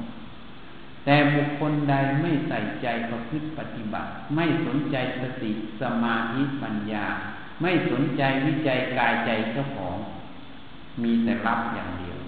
[1.05, 5.51] แต่บุคคลใดไม่ใส่ใจประพฤติปฏิบัติ ไม่สนใจสติ
[5.81, 7.05] สมาธิปัญญา
[7.61, 9.97] ไม่สนใจวิจัยกายใจเจ้าของ
[11.03, 12.19] มีแต่รับอย่างเดียว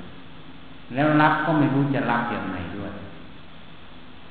[0.94, 2.94] แล้วรับก็ไม่รู้จะรับอย่างไรด้วย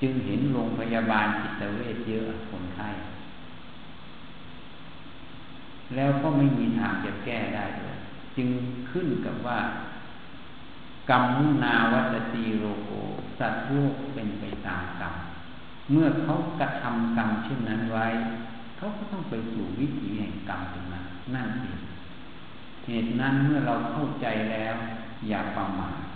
[0.01, 2.88] จึงเห็นโรงพยาบาลจิตเวชเยอะคนไข้
[5.94, 7.98] แล้วก็ไม่มีทางจะแก้ได้เลย
[8.36, 8.48] จึง
[8.90, 9.59] ขึ้นกับว่า
[11.11, 11.24] กรรม
[11.62, 12.90] นาวัตตีโลโก
[13.38, 15.14] สัตว์โลกเป็นไปตามกรรม
[15.90, 18.07] เมื่อเขากระทำกรรมเช่นนั้นไว้
[18.76, 21.78] เขาก็ต้องไปสู่วิถีแห่งกรรมตรงนั้นนั่นเอง
[22.86, 24.74] เหตุนั้นเมื่อเราเข้าใจแล้ว
[25.28, 26.10] อย่าประมาท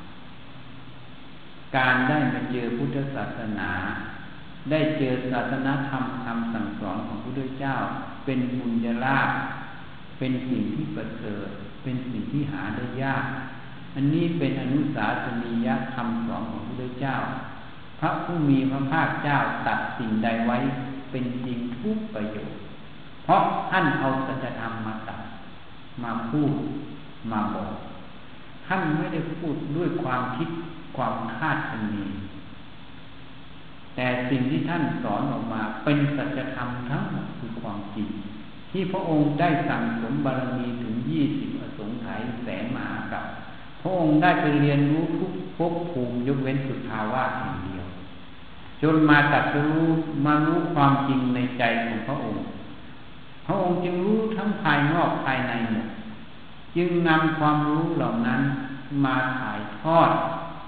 [1.76, 3.70] การได้มาเจอพุทธศาสนา
[4.70, 7.74] ได้เจอศาสนาธรรมคำสั่งสอนของพระพุทธเจ้า
[8.24, 9.30] เป็นบุญญาลาภ
[10.18, 11.48] เป็นสิ่งที่ประเสริฐ
[11.82, 13.24] เป็นสิ่งที่หาได้ยาก
[13.94, 17.16] อันนี้เป็นอนุสาสนียคำสอนของพระพุทธเจ้า
[18.00, 20.58] พระผู้มีพระภาคเจ้าตัดสิ่งใดไว้
[21.10, 22.58] เป็นจริงทุกประโยชน์
[23.24, 25.20] เพราะท่านเอาสัจธรรมมาตัด
[26.02, 26.52] มาพูด
[27.30, 27.72] มาบอก
[28.66, 30.48] ท่านไม่ได้พูดด้วยความคิด
[30.96, 31.96] ความคาดคะเน
[33.94, 38.08] แต่สิ่งที่ท่านสอนออกมาเป็นสัจธรรมทั้งหมดคือความจริง
[38.70, 43.24] ที่พระองค์ได้สั่งสมบารมีถึงยี่สิบอสงไขยแสนมหากับ
[43.80, 47.86] พระองค์ได้ไปเรียนรู้ทุกภพภูมิยกเว้นสุทาวาสแห่งเดียว
[48.82, 49.84] จนมาตัดรู้
[50.26, 52.42] มารู้ความจริงในใจของพระองค์
[53.46, 55.86] พระองค์จึงรู้ทั้งภายนอกภายในหมด
[56.76, 58.40] จึงนำความรู้เหล่านั้น
[59.04, 60.10] มาถ่ายทอด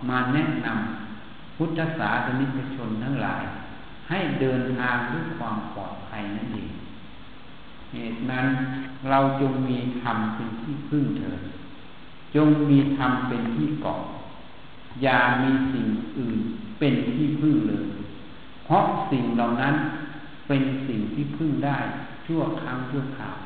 [0.09, 3.45] มาแนะนำพุทธศาสนิกชนทั้งหลาย
[4.09, 6.71] ให้เดินทางด้วยความปลอดภัยนั่นเอง
[7.93, 8.47] เหตุนั้น
[9.11, 11.41] เราจงมีธรรมเป็นที่พึ่งเถิด
[12.35, 14.01] จงมีธรรมเป็นที่เกาะ
[15.03, 15.87] อย่ามีสิ่ง
[16.19, 16.39] อื่น
[16.79, 17.87] เป็นที่พึ่งเลย
[18.65, 19.75] เพราะสิ่งเหล่านั้น
[20.49, 21.79] เป็นสิ่งที่พึ่งได้
[22.27, 23.39] ชั่วครั้งชั่วคราว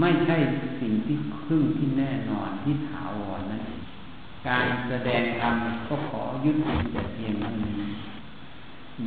[0.00, 0.36] ไม่ใช่
[0.80, 3.83] สิ่งที่พึ่งที่แน่นอนที่ถาวรนั่นเอง
[4.48, 5.56] การแสดงธรรม
[5.88, 7.74] ก็ขอยุติแต่เพียงเท่านี้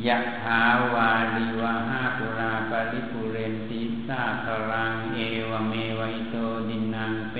[0.06, 0.62] ยะถา
[0.94, 5.18] วาลิวะหาปุราปริปุเรนติสาครังเอ
[5.50, 6.36] วเมวิโต
[6.68, 7.36] ดินังเป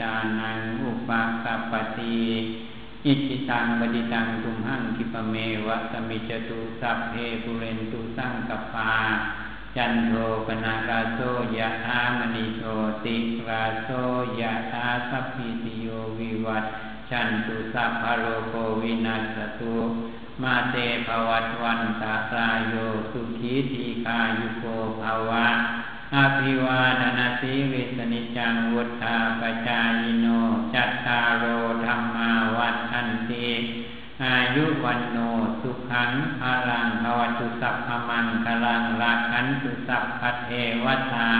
[0.00, 2.20] ตานังอุปาสัปติ
[3.06, 5.34] อิจิตังบดิตังตุมหังคิปเม
[5.66, 8.92] วะสมิจตุสัพเพปุเรนตุสังกปา
[9.76, 10.12] จันโท
[10.46, 11.20] ปนาราโซ
[11.56, 12.62] ยะอามณิโช
[13.04, 13.16] ติ
[13.48, 13.88] ราโซ
[14.40, 15.86] ยะอาสัพพิติโย
[16.18, 16.64] วิวัต
[17.10, 19.76] ชันตุสัพพโรโควินัสตุ
[20.42, 20.76] มาเต
[21.06, 22.74] ภวัตวันตาสายโย
[23.12, 24.64] สุขีทีคายุโก
[25.00, 25.46] ภาวะ
[26.14, 30.26] อาภิวาดนาสีวิสนิจังวุฒาปจายโน
[30.74, 31.44] จัตตารโอ
[31.84, 33.48] ธรรมาวัฏันติ
[34.24, 35.18] อายุวันโน
[35.60, 40.48] สุขังพลังภวตุสัพพมังคลังราคันตุสัพพเท
[40.84, 41.30] วตา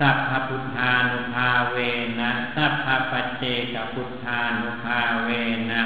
[0.00, 1.76] สัพพพุทธานุภาเว
[2.20, 3.44] นะสัพพปัจเจ
[3.74, 5.30] กพุทธานุภาเว
[5.70, 5.82] นะ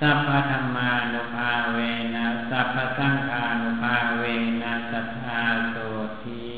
[0.00, 1.78] สัพพธรรมานุภาเว
[2.14, 4.24] นะสัพพสังฆานุภาเว
[4.62, 5.76] นะสัทธาโส
[6.22, 6.50] ที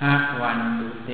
[0.00, 1.10] ภะวันตุเต